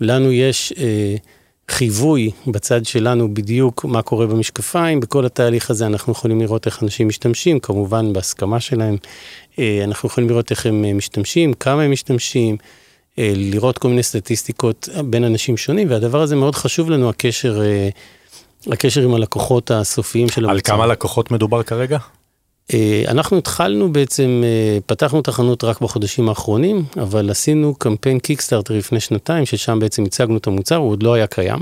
לנו 0.00 0.32
יש 0.32 0.72
אה, 0.78 1.16
חיווי 1.72 2.30
בצד 2.46 2.84
שלנו 2.84 3.34
בדיוק 3.34 3.84
מה 3.84 4.02
קורה 4.02 4.26
במשקפיים, 4.26 5.00
בכל 5.00 5.26
התהליך 5.26 5.70
הזה 5.70 5.86
אנחנו 5.86 6.12
יכולים 6.12 6.40
לראות 6.40 6.66
איך 6.66 6.82
אנשים 6.82 7.08
משתמשים, 7.08 7.60
כמובן 7.60 8.12
בהסכמה 8.12 8.60
שלהם, 8.60 8.96
אה, 9.58 9.80
אנחנו 9.84 10.06
יכולים 10.06 10.30
לראות 10.30 10.50
איך 10.50 10.66
הם 10.66 10.84
אה, 10.84 10.92
משתמשים, 10.92 11.54
כמה 11.54 11.82
הם 11.82 11.90
משתמשים, 11.90 12.56
אה, 13.18 13.32
לראות 13.36 13.78
כל 13.78 13.88
מיני 13.88 14.02
סטטיסטיקות 14.02 14.88
בין 15.04 15.24
אנשים 15.24 15.56
שונים, 15.56 15.90
והדבר 15.90 16.20
הזה 16.20 16.36
מאוד 16.36 16.54
חשוב 16.54 16.90
לנו, 16.90 17.08
הקשר, 17.08 17.60
הקשר 18.66 19.02
עם 19.02 19.14
הלקוחות 19.14 19.70
הסופיים 19.70 20.28
של 20.28 20.44
המוצר. 20.44 20.54
על 20.54 20.60
כמה 20.60 20.86
לקוחות 20.86 21.30
מדובר 21.30 21.62
כרגע? 21.62 21.98
אה, 22.74 23.04
אנחנו 23.08 23.38
התחלנו 23.38 23.92
בעצם, 23.92 24.42
אה, 24.44 24.78
פתחנו 24.86 25.20
את 25.20 25.28
החנות 25.28 25.64
רק 25.64 25.80
בחודשים 25.80 26.28
האחרונים, 26.28 26.84
אבל 27.02 27.30
עשינו 27.30 27.74
קמפיין 27.74 28.18
קיקסטארטר 28.18 28.74
לפני 28.74 29.00
שנתיים, 29.00 29.46
ששם 29.46 29.78
בעצם 29.78 30.04
הצגנו 30.04 30.36
את 30.36 30.46
המוצר, 30.46 30.76
הוא 30.76 30.90
עוד 30.90 31.02
לא 31.02 31.14
היה 31.14 31.26
קיים, 31.26 31.58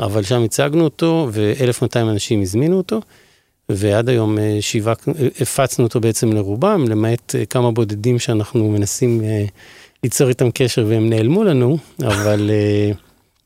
אבל 0.00 0.22
שם 0.22 0.42
הצגנו 0.42 0.84
אותו 0.84 1.28
ו-1200 1.32 1.96
אנשים 2.00 2.42
הזמינו 2.42 2.76
אותו, 2.76 3.00
ועד 3.68 4.08
היום 4.08 4.38
אה, 4.38 4.56
שיווק, 4.60 5.08
הפצנו 5.40 5.84
אותו 5.84 6.00
בעצם 6.00 6.32
לרובם, 6.32 6.84
למעט 6.88 7.34
כמה 7.50 7.70
בודדים 7.70 8.18
שאנחנו 8.18 8.70
מנסים 8.70 9.22
ליצור 10.02 10.28
איתם 10.28 10.50
קשר 10.54 10.86
והם 10.88 11.10
נעלמו 11.10 11.44
לנו, 11.44 11.78
אבל... 12.02 12.50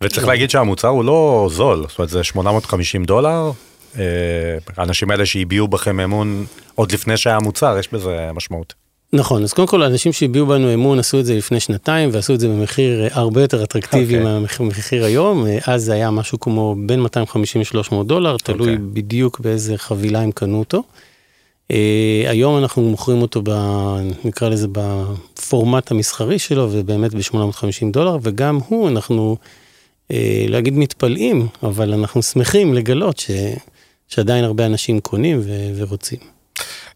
וצריך 0.00 0.26
להגיד 0.26 0.50
שהמוצר 0.50 0.88
הוא 0.88 1.04
לא 1.04 1.48
זול, 1.52 1.86
זאת 1.88 1.98
אומרת 1.98 2.10
זה 2.10 2.24
850 2.24 3.04
דולר, 3.04 3.50
האנשים 4.76 5.10
האלה 5.10 5.26
שהביעו 5.26 5.68
בכם 5.68 6.00
אמון 6.00 6.46
עוד 6.74 6.92
לפני 6.92 7.16
שהיה 7.16 7.38
מוצר, 7.38 7.78
יש 7.78 7.88
בזה 7.92 8.30
משמעות. 8.34 8.74
נכון, 9.12 9.42
אז 9.42 9.52
קודם 9.52 9.68
כל 9.68 9.82
האנשים 9.82 10.12
שהביעו 10.12 10.46
בנו 10.46 10.74
אמון 10.74 10.98
עשו 10.98 11.20
את 11.20 11.26
זה 11.26 11.34
לפני 11.34 11.60
שנתיים 11.60 12.10
ועשו 12.12 12.34
את 12.34 12.40
זה 12.40 12.48
במחיר 12.48 13.02
אה, 13.02 13.08
הרבה 13.12 13.40
יותר 13.40 13.64
אטרקטיבי 13.64 14.18
okay. 14.18 14.22
מהמחיר 14.22 15.04
היום, 15.04 15.46
אה, 15.46 15.58
אז 15.66 15.84
זה 15.84 15.92
היה 15.92 16.10
משהו 16.10 16.40
כמו 16.40 16.76
בין 16.86 17.00
250 17.00 17.62
ל-300 17.74 18.04
דולר, 18.04 18.36
תלוי 18.36 18.68
okay. 18.68 18.72
אוקיי. 18.72 18.76
בדיוק 18.92 19.40
באיזה 19.40 19.78
חבילה 19.78 20.20
הם 20.20 20.32
קנו 20.32 20.58
אותו. 20.58 20.82
Uh, 21.72 21.74
היום 22.28 22.58
אנחנו 22.58 22.82
מוכרים 22.82 23.22
אותו, 23.22 23.42
ב, 23.44 23.50
נקרא 24.24 24.48
לזה 24.48 24.66
בפורמט 24.72 25.90
המסחרי 25.90 26.38
שלו, 26.38 26.68
ובאמת 26.72 27.14
ב-850 27.14 27.92
דולר, 27.92 28.18
וגם 28.22 28.58
הוא, 28.68 28.88
אנחנו, 28.88 29.36
uh, 30.08 30.14
להגיד 30.48 30.74
מתפלאים, 30.74 31.46
אבל 31.62 31.92
אנחנו 31.92 32.22
שמחים 32.22 32.74
לגלות 32.74 33.18
ש... 33.18 33.30
שעדיין 34.08 34.44
הרבה 34.44 34.66
אנשים 34.66 35.00
קונים 35.00 35.40
ו- 35.40 35.72
ורוצים. 35.76 36.18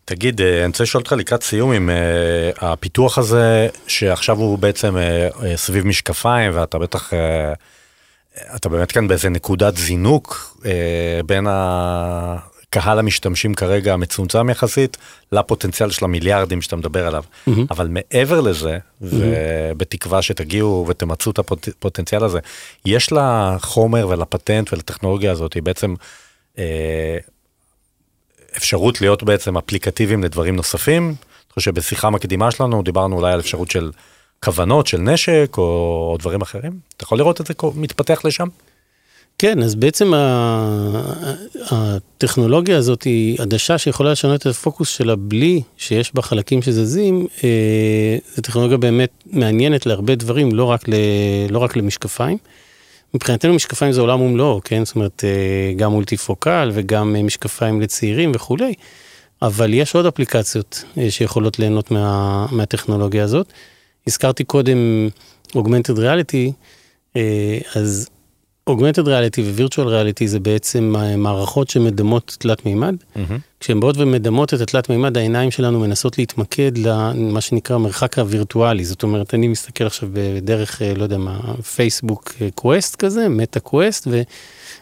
תגיד, 0.04 0.40
אה, 0.40 0.58
אני 0.58 0.66
רוצה 0.66 0.82
לשאול 0.82 1.00
אותך 1.00 1.12
לקראת 1.12 1.42
סיום 1.42 1.72
עם 1.72 1.90
uh, 1.90 2.64
הפיתוח 2.64 3.18
הזה, 3.18 3.68
שעכשיו 3.86 4.36
הוא 4.36 4.58
בעצם 4.58 4.96
uh, 4.96 5.42
סביב 5.56 5.86
משקפיים, 5.86 6.50
ואתה 6.54 6.78
בטח, 6.78 7.12
uh, 7.12 7.16
אתה 8.56 8.68
באמת 8.68 8.92
כאן 8.92 9.08
באיזה 9.08 9.28
נקודת 9.28 9.76
זינוק 9.76 10.56
uh, 10.58 10.66
בין 11.26 11.46
הקהל 11.50 12.98
המשתמשים 12.98 13.54
כרגע 13.54 13.92
המצומצם 13.92 14.50
יחסית, 14.50 14.96
לפוטנציאל 15.32 15.90
של 15.90 16.04
המיליארדים 16.04 16.62
שאתה 16.62 16.76
מדבר 16.76 17.06
עליו. 17.06 17.24
Mm-hmm. 17.48 17.50
אבל 17.70 17.88
מעבר 17.88 18.40
לזה, 18.40 18.78
mm-hmm. 18.78 19.06
ובתקווה 19.10 20.22
שתגיעו 20.22 20.86
ותמצו 20.88 21.30
את 21.30 21.38
הפוטנציאל 21.38 22.24
הזה, 22.24 22.38
יש 22.84 23.12
לחומר 23.12 24.08
ולפטנט 24.08 24.72
ולטכנולוגיה 24.72 25.32
הזאת 25.32 25.56
בעצם... 25.62 25.94
אה, 26.58 27.18
אפשרות 28.56 29.00
להיות 29.00 29.22
בעצם 29.22 29.56
אפליקטיביים 29.56 30.24
לדברים 30.24 30.56
נוספים. 30.56 31.08
אני 31.08 31.54
חושב 31.54 31.70
שבשיחה 31.70 32.10
מקדימה 32.10 32.50
שלנו 32.50 32.82
דיברנו 32.82 33.16
אולי 33.16 33.32
על 33.32 33.40
אפשרות 33.40 33.70
של 33.70 33.90
כוונות 34.44 34.86
של 34.86 34.98
נשק 34.98 35.54
או 35.58 36.16
דברים 36.18 36.40
אחרים. 36.40 36.78
אתה 36.96 37.04
יכול 37.04 37.18
לראות 37.18 37.40
את 37.40 37.46
זה 37.46 37.54
מתפתח 37.74 38.20
לשם? 38.24 38.48
כן, 39.38 39.62
אז 39.62 39.74
בעצם 39.74 40.12
הטכנולוגיה 41.70 42.76
הזאת 42.76 43.02
היא 43.02 43.38
עדשה 43.40 43.78
שיכולה 43.78 44.12
לשנות 44.12 44.40
את 44.40 44.46
הפוקוס 44.46 44.88
שלה 44.88 45.16
בלי 45.16 45.62
שיש 45.76 46.14
בה 46.14 46.22
חלקים 46.22 46.62
שזזים. 46.62 47.26
אה, 47.44 48.16
זו 48.36 48.42
טכנולוגיה 48.42 48.78
באמת 48.78 49.10
מעניינת 49.26 49.86
להרבה 49.86 50.14
דברים, 50.14 50.54
לא 50.54 50.64
רק, 50.64 50.88
ל, 50.88 50.94
לא 51.50 51.58
רק 51.58 51.76
למשקפיים. 51.76 52.38
מבחינתנו 53.14 53.54
משקפיים 53.54 53.92
זה 53.92 54.00
עולם 54.00 54.20
ומלואו, 54.20 54.60
כן? 54.64 54.84
זאת 54.84 54.96
אומרת, 54.96 55.24
אה, 55.24 55.72
גם 55.76 55.92
מולטיפוקל 55.92 56.70
וגם 56.72 57.16
אה, 57.16 57.22
משקפיים 57.22 57.80
לצעירים 57.80 58.32
וכולי, 58.34 58.74
אבל 59.42 59.74
יש 59.74 59.94
עוד 59.94 60.06
אפליקציות 60.06 60.84
אה, 60.98 61.10
שיכולות 61.10 61.58
ליהנות 61.58 61.90
מה, 61.90 62.46
מהטכנולוגיה 62.50 63.24
הזאת. 63.24 63.52
הזכרתי 64.06 64.44
קודם 64.44 65.08
Augmented 65.56 65.96
Reality, 65.96 66.52
אז 67.74 68.08
Augmented 68.70 69.06
Reality 69.06 69.40
ו-Virtual 69.44 69.86
Reality 69.86 70.26
זה 70.26 70.40
בעצם 70.40 70.94
מערכות 71.16 71.70
שמדמות 71.70 72.36
תלת 72.38 72.66
מימד. 72.66 72.94
Mm-hmm. 73.16 73.18
כשהן 73.60 73.80
באות 73.80 73.96
ומדמות 73.98 74.54
את 74.54 74.60
התלת 74.60 74.90
מימד, 74.90 75.16
העיניים 75.16 75.50
שלנו 75.50 75.80
מנסות 75.80 76.18
להתמקד 76.18 76.78
למה 76.78 77.40
שנקרא 77.40 77.78
מרחק 77.78 78.18
הווירטואלי. 78.18 78.84
זאת 78.84 79.02
אומרת, 79.02 79.34
אני 79.34 79.48
מסתכל 79.48 79.84
עכשיו 79.84 80.08
בדרך, 80.12 80.82
לא 80.96 81.02
יודע 81.02 81.18
מה, 81.18 81.40
פייסבוק 81.74 82.34
Quest 82.54 82.96
כזה, 82.96 83.28
מטא 83.28 83.60
Quest, 83.60 84.08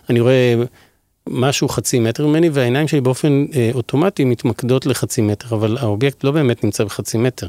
ואני 0.09 0.21
רואה 0.21 0.55
משהו 1.27 1.69
חצי 1.69 1.99
מטר 1.99 2.27
ממני, 2.27 2.49
והעיניים 2.49 2.89
שלי 2.89 3.01
באופן 3.01 3.47
אה, 3.55 3.71
אוטומטי 3.75 4.25
מתמקדות 4.25 4.87
לחצי 4.87 5.21
מטר, 5.21 5.55
אבל 5.55 5.79
האובייקט 5.81 6.25
לא 6.25 6.31
באמת 6.31 6.65
נמצא 6.65 6.85
בחצי 6.85 7.19
מטר. 7.19 7.47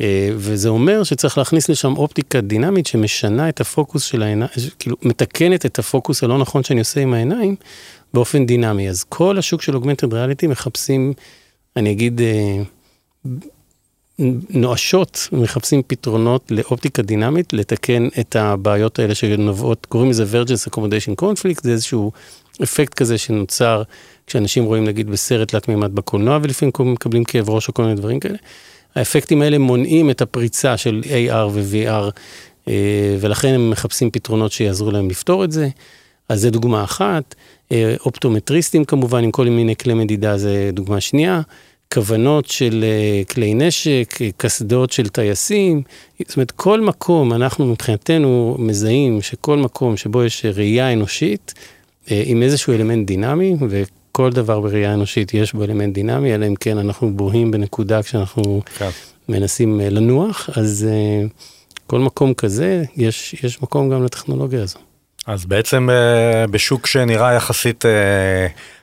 אה, 0.00 0.30
וזה 0.36 0.68
אומר 0.68 1.02
שצריך 1.02 1.38
להכניס 1.38 1.68
לשם 1.68 1.96
אופטיקה 1.96 2.40
דינמית 2.40 2.86
שמשנה 2.86 3.48
את 3.48 3.60
הפוקוס 3.60 4.04
של 4.04 4.22
העיניים, 4.22 4.50
כאילו 4.78 4.96
מתקנת 5.02 5.66
את 5.66 5.78
הפוקוס 5.78 6.24
הלא 6.24 6.38
נכון 6.38 6.64
שאני 6.64 6.80
עושה 6.80 7.00
עם 7.00 7.14
העיניים 7.14 7.56
באופן 8.14 8.46
דינמי. 8.46 8.88
אז 8.88 9.04
כל 9.04 9.38
השוק 9.38 9.62
של 9.62 9.74
אוגמנטד 9.74 10.14
ריאליטי 10.14 10.46
מחפשים, 10.46 11.12
אני 11.76 11.92
אגיד, 11.92 12.20
אה, 12.20 12.62
נואשות, 14.50 15.28
מחפשים 15.32 15.82
פתרונות 15.86 16.50
לאופטיקה 16.50 17.02
דינמית, 17.02 17.52
לתקן 17.52 18.08
את 18.20 18.36
הבעיות 18.36 18.98
האלה 18.98 19.14
שנובעות, 19.14 19.86
קוראים 19.86 20.10
לזה 20.10 20.24
Vergence 20.24 20.70
Accommodation 20.70 21.22
Conflict, 21.22 21.60
זה 21.62 21.72
איזשהו 21.72 22.12
אפקט 22.62 22.94
כזה 22.94 23.18
שנוצר 23.18 23.82
כשאנשים 24.26 24.64
רואים 24.64 24.84
נגיד 24.84 25.10
בסרט 25.10 25.48
תלת 25.48 25.68
מימד 25.68 25.94
בקולנוע 25.94 26.38
ולפעמים 26.42 26.72
מקבלים 26.80 27.24
כאב 27.24 27.50
ראש 27.50 27.68
או 27.68 27.74
כל 27.74 27.82
מיני 27.82 27.94
דברים 27.94 28.20
כאלה. 28.20 28.38
האפקטים 28.94 29.42
האלה 29.42 29.58
מונעים 29.58 30.10
את 30.10 30.22
הפריצה 30.22 30.76
של 30.76 31.02
AR 31.04 31.48
ו-VR, 31.52 32.10
אה, 32.68 33.16
ולכן 33.20 33.54
הם 33.54 33.70
מחפשים 33.70 34.10
פתרונות 34.10 34.52
שיעזרו 34.52 34.90
להם 34.90 35.10
לפתור 35.10 35.44
את 35.44 35.52
זה. 35.52 35.68
אז 36.28 36.40
זה 36.40 36.50
דוגמה 36.50 36.84
אחת. 36.84 37.34
אה, 37.72 37.94
אופטומטריסטים 38.06 38.84
כמובן, 38.84 39.24
עם 39.24 39.30
כל 39.30 39.48
מיני 39.48 39.76
כלי 39.76 39.94
מדידה, 39.94 40.38
זה 40.38 40.70
דוגמה 40.72 41.00
שנייה. 41.00 41.40
כוונות 41.94 42.46
של 42.46 42.84
אה, 42.84 43.24
כלי 43.24 43.54
נשק, 43.54 44.18
קסדות 44.36 44.92
של 44.92 45.08
טייסים, 45.08 45.82
זאת 46.28 46.36
אומרת, 46.36 46.50
כל 46.50 46.80
מקום, 46.80 47.32
אנחנו 47.32 47.66
מבחינתנו 47.66 48.56
מזהים 48.58 49.22
שכל 49.22 49.56
מקום 49.56 49.96
שבו 49.96 50.24
יש 50.24 50.44
ראייה 50.44 50.92
אנושית, 50.92 51.54
עם 52.10 52.42
איזשהו 52.42 52.72
אלמנט 52.72 53.06
דינמי, 53.06 53.56
כל 54.12 54.32
דבר 54.32 54.60
בראייה 54.60 54.94
אנושית 54.94 55.34
יש 55.34 55.52
בו 55.52 55.64
אלמנט 55.64 55.94
דינמי, 55.94 56.34
אלא 56.34 56.46
אם 56.46 56.54
כן 56.54 56.78
אנחנו 56.78 57.16
בוהים 57.16 57.50
בנקודה 57.50 58.02
כשאנחנו 58.02 58.62
כן. 58.78 58.90
מנסים 59.28 59.80
אה, 59.80 59.90
לנוח, 59.90 60.50
אז 60.56 60.88
uh, 60.88 61.28
כל 61.86 61.98
מקום 61.98 62.34
כזה, 62.34 62.84
יש, 62.96 63.34
יש 63.42 63.62
מקום 63.62 63.90
גם 63.90 64.04
לטכנולוגיה 64.04 64.62
הזו. 64.62 64.78
אז 65.26 65.44
בעצם 65.44 65.88
uh, 65.90 66.50
בשוק 66.50 66.86
שנראה 66.86 67.32
יחסית 67.32 67.84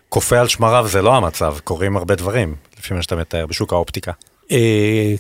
כופה 0.09 0.39
על 0.39 0.47
שמריו 0.47 0.87
זה 0.87 1.01
לא 1.01 1.15
המצב, 1.15 1.55
קורים 1.63 1.97
הרבה 1.97 2.15
דברים, 2.15 2.55
לפי 2.79 2.93
מה 2.93 3.01
שאתה 3.01 3.15
מתאר, 3.15 3.45
בשוק 3.45 3.73
האופטיקה. 3.73 4.11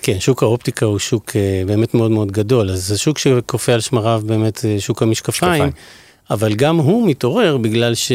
כן, 0.01 0.19
שוק 0.19 0.43
האופטיקה 0.43 0.85
הוא 0.85 0.99
שוק 0.99 1.31
באמת 1.65 1.93
מאוד 1.93 2.11
מאוד 2.11 2.31
גדול, 2.31 2.69
אז 2.69 2.87
זה 2.87 2.97
שוק 2.97 3.17
שכופה 3.17 3.73
על 3.73 3.81
שמריו 3.81 4.21
באמת 4.25 4.65
שוק 4.79 5.01
המשקפיים, 5.01 5.51
משקפיים. 5.51 5.71
אבל 6.29 6.53
גם 6.53 6.77
הוא 6.77 7.07
מתעורר 7.07 7.57
בגלל 7.57 7.95
ש... 7.95 8.11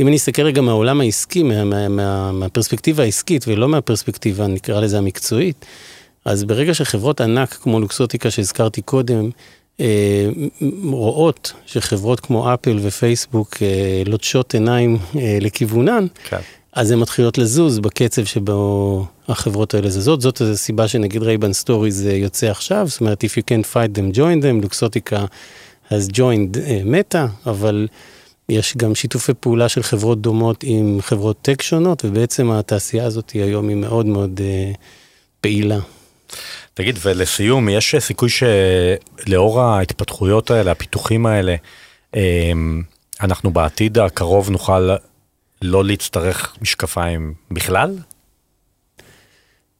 אם 0.00 0.08
אני 0.08 0.16
אסתכל 0.16 0.42
רגע 0.42 0.60
מהעולם 0.60 1.00
העסקי, 1.00 1.42
מה, 1.42 1.64
מה, 1.64 1.88
מה, 1.88 2.32
מהפרספקטיבה 2.32 3.02
העסקית 3.02 3.44
ולא 3.48 3.68
מהפרספקטיבה, 3.68 4.46
נקרא 4.46 4.80
לזה 4.80 4.98
המקצועית, 4.98 5.66
אז 6.24 6.44
ברגע 6.44 6.74
שחברות 6.74 7.20
ענק 7.20 7.54
כמו 7.54 7.80
לוקסוטיקה 7.80 8.30
שהזכרתי 8.30 8.82
קודם, 8.82 9.30
אה, 9.80 10.28
רואות 10.84 11.52
שחברות 11.66 12.20
כמו 12.20 12.54
אפל 12.54 12.78
ופייסבוק 12.82 13.56
אה, 13.62 14.02
לוטשות 14.06 14.54
עיניים 14.54 14.98
אה, 15.16 15.38
לכיוונן, 15.40 16.06
כן. 16.24 16.38
אז 16.72 16.90
הן 16.90 16.98
מתחילות 16.98 17.38
לזוז 17.38 17.78
בקצב 17.78 18.24
שבו 18.24 19.04
החברות 19.28 19.74
האלה 19.74 19.90
זזות. 19.90 20.20
זאת 20.20 20.40
הסיבה 20.40 20.88
שנגיד 20.88 21.22
רייבן 21.22 21.52
Stories 21.52 22.06
יוצא 22.06 22.46
עכשיו, 22.46 22.86
זאת 22.88 23.00
אומרת, 23.00 23.24
If 23.24 23.28
you 23.28 23.42
can't 23.42 23.74
fight 23.74 23.98
them, 23.98 24.16
join 24.16 24.42
them, 24.42 24.62
לוקסוטיקה 24.62 25.24
has 25.88 26.12
joined 26.12 26.58
מטא, 26.84 27.26
אבל... 27.46 27.88
יש 28.48 28.76
גם 28.76 28.94
שיתופי 28.94 29.32
פעולה 29.40 29.68
של 29.68 29.82
חברות 29.82 30.20
דומות 30.20 30.64
עם 30.66 30.98
חברות 31.00 31.36
טק 31.42 31.62
שונות, 31.62 32.04
ובעצם 32.04 32.50
התעשייה 32.50 33.04
הזאת 33.04 33.30
היום 33.30 33.68
היא 33.68 33.76
מאוד 33.76 34.06
מאוד 34.06 34.40
uh, 34.40 34.76
פעילה. 35.40 35.78
תגיד, 36.74 36.98
ולסיום, 37.02 37.68
יש 37.68 37.94
סיכוי 37.98 38.28
שלאור 38.28 39.60
ההתפתחויות 39.60 40.50
האלה, 40.50 40.70
הפיתוחים 40.70 41.26
האלה, 41.26 41.54
אמ, 42.16 42.82
אנחנו 43.20 43.50
בעתיד 43.50 43.98
הקרוב 43.98 44.50
נוכל 44.50 44.90
לא 45.62 45.84
להצטרך 45.84 46.56
משקפיים 46.62 47.34
בכלל? 47.50 47.96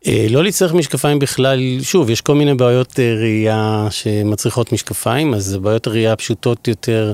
אה, 0.07 0.27
לא 0.31 0.45
להצטרך 0.45 0.75
משקפיים 0.75 1.19
בכלל, 1.19 1.61
שוב, 1.83 2.11
יש 2.11 2.21
כל 2.21 2.35
מיני 2.35 2.55
בעיות 2.55 3.01
אה, 3.01 3.15
ראייה 3.15 3.87
שמצריכות 3.91 4.73
משקפיים, 4.73 5.35
אז 5.35 5.57
בעיות 5.57 5.87
הראייה 5.87 6.13
הפשוטות 6.13 6.69
יותר, 6.69 7.13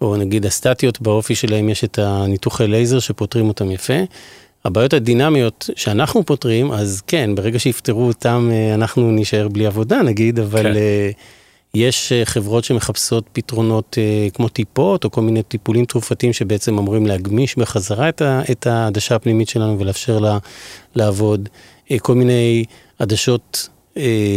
או 0.00 0.16
נגיד 0.16 0.46
הסטטיות 0.46 1.00
באופי 1.00 1.34
שלהם, 1.34 1.68
יש 1.68 1.84
את 1.84 1.98
הניתוחי 1.98 2.66
לייזר 2.66 2.98
שפותרים 2.98 3.48
אותם 3.48 3.70
יפה. 3.70 3.94
הבעיות 4.64 4.92
הדינמיות 4.92 5.70
שאנחנו 5.76 6.26
פותרים, 6.26 6.72
אז 6.72 7.02
כן, 7.06 7.30
ברגע 7.34 7.58
שיפתרו 7.58 8.06
אותם, 8.06 8.50
אה, 8.52 8.74
אנחנו 8.74 9.10
נישאר 9.10 9.48
בלי 9.48 9.66
עבודה 9.66 10.02
נגיד, 10.02 10.38
אבל 10.38 10.62
כן. 10.62 10.80
יש 11.74 12.12
חברות 12.24 12.64
שמחפשות 12.64 13.24
פתרונות 13.32 13.98
כמו 14.34 14.48
טיפות, 14.48 15.04
או 15.04 15.10
כל 15.10 15.20
מיני 15.20 15.42
טיפולים 15.42 15.84
תרופתיים 15.84 16.32
שבעצם 16.32 16.78
אמורים 16.78 17.06
להגמיש 17.06 17.56
בחזרה 17.56 18.08
את 18.50 18.66
העדשה 18.66 19.14
הפנימית 19.14 19.48
שלנו 19.48 19.78
ולאפשר 19.78 20.18
לה 20.18 20.38
לעבוד. 20.94 21.48
אה, 21.90 21.98
כל 21.98 22.14
מיני 22.14 22.64
עדשות 22.98 23.68
אה, 23.68 23.79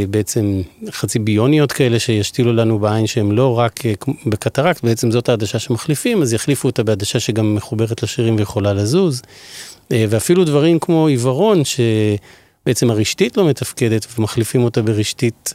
בעצם 0.10 0.62
חצי 0.92 1.20
ביוניות 1.20 1.72
כאלה 1.72 2.00
שישתילו 2.00 2.54
לנו 2.54 2.80
בעין 2.80 3.08
שהם 3.08 3.32
לא 3.32 3.60
רק 3.60 3.86
אה, 3.86 3.94
בקטרקט, 4.26 4.84
בעצם 4.84 5.12
זאת 5.12 5.30
העדשה 5.30 5.60
שמחליפים, 5.60 6.22
אז 6.22 6.34
יחליפו 6.34 6.68
אותה 6.68 6.84
בעדשה 6.84 7.20
שגם 7.20 7.56
מחוברת 7.56 8.04
לשרירים 8.04 8.36
ויכולה 8.36 8.74
לזוז. 8.74 9.22
ואפילו 9.92 10.46
דברים 10.46 10.80
כמו 10.80 11.08
עיוורון, 11.08 11.62
שבעצם 11.66 12.92
הרשתית 12.92 13.38
לא 13.38 13.50
מתפקדת 13.50 14.08
ומחליפים 14.18 14.64
אותה 14.64 14.82
ברשתית 14.82 15.54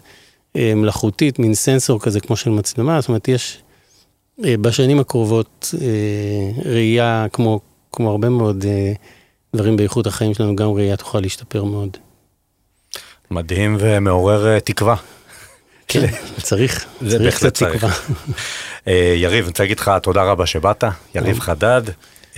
מלאכותית, 0.55 1.39
מין 1.39 1.55
סנסור 1.55 2.01
כזה 2.01 2.21
כמו 2.21 2.37
של 2.37 2.51
מצלמה, 2.51 3.01
זאת 3.01 3.09
אומרת 3.09 3.29
יש 3.29 3.59
בשנים 4.39 5.01
הקרובות 5.01 5.75
ראייה 6.65 7.27
כמו, 7.33 7.61
כמו 7.93 8.11
הרבה 8.11 8.29
מאוד 8.29 8.65
דברים 9.57 9.77
באיכות 9.77 10.07
החיים 10.07 10.35
שלנו, 10.35 10.57
גם 10.57 10.71
ראייה 10.71 10.97
תוכל 10.97 11.21
להשתפר 11.21 11.65
מאוד. 11.65 11.97
מדהים 13.31 13.77
ומעורר 13.81 14.57
uh, 14.57 14.61
תקווה. 14.61 14.97
כן, 15.89 16.07
צריך, 16.43 16.85
זה 17.01 17.19
בהחלט 17.19 17.55
צריך. 17.55 17.87
אה, 18.89 19.15
יריב, 19.17 19.45
אני 19.45 19.49
רוצה 19.49 19.63
להגיד 19.63 19.81
לך 19.81 19.91
תודה 20.03 20.23
רבה 20.23 20.47
שבאת, 20.47 20.85
יריב 21.15 21.41
חדד. 21.41 21.83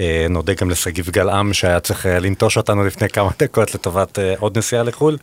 אה, 0.01 0.27
נודה 0.31 0.55
גם 0.55 0.71
לשגיב 0.71 1.11
גלעם 1.11 1.53
שהיה 1.53 1.81
צריך 1.81 2.07
לנטוש 2.07 2.57
אותנו 2.57 2.85
לפני 2.85 3.09
כמה 3.09 3.31
דקות 3.39 3.75
לטובת 3.75 4.19
עוד 4.39 4.59
נסיעה 4.59 4.83
לחו"ל. 4.83 5.17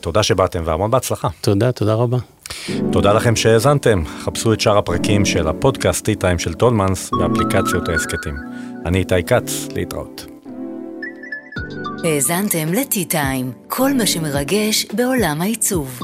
תודה 0.00 0.22
שבאתם 0.22 0.62
והמון 0.64 0.90
בהצלחה. 0.90 1.28
תודה, 1.40 1.72
תודה 1.72 1.94
רבה. 1.94 2.18
תודה 2.92 3.12
לכם 3.12 3.36
שהאזנתם, 3.36 4.02
חפשו 4.24 4.52
את 4.52 4.60
שאר 4.60 4.78
הפרקים 4.78 5.24
של 5.24 5.48
הפודקאסט 5.48 6.08
T-Time 6.08 6.38
של 6.38 6.54
טולמנס 6.54 7.10
באפליקציות 7.10 7.88
ההסכתים. 7.88 8.36
אני 8.86 8.98
איתי 8.98 9.22
כץ, 9.22 9.68
להתראות. 9.74 10.29
האזנתם 12.04 12.72
לטי-טיים, 12.72 13.52
כל 13.68 13.92
מה 13.92 14.06
שמרגש 14.06 14.86
בעולם 14.92 15.42
העיצוב. 15.42 16.00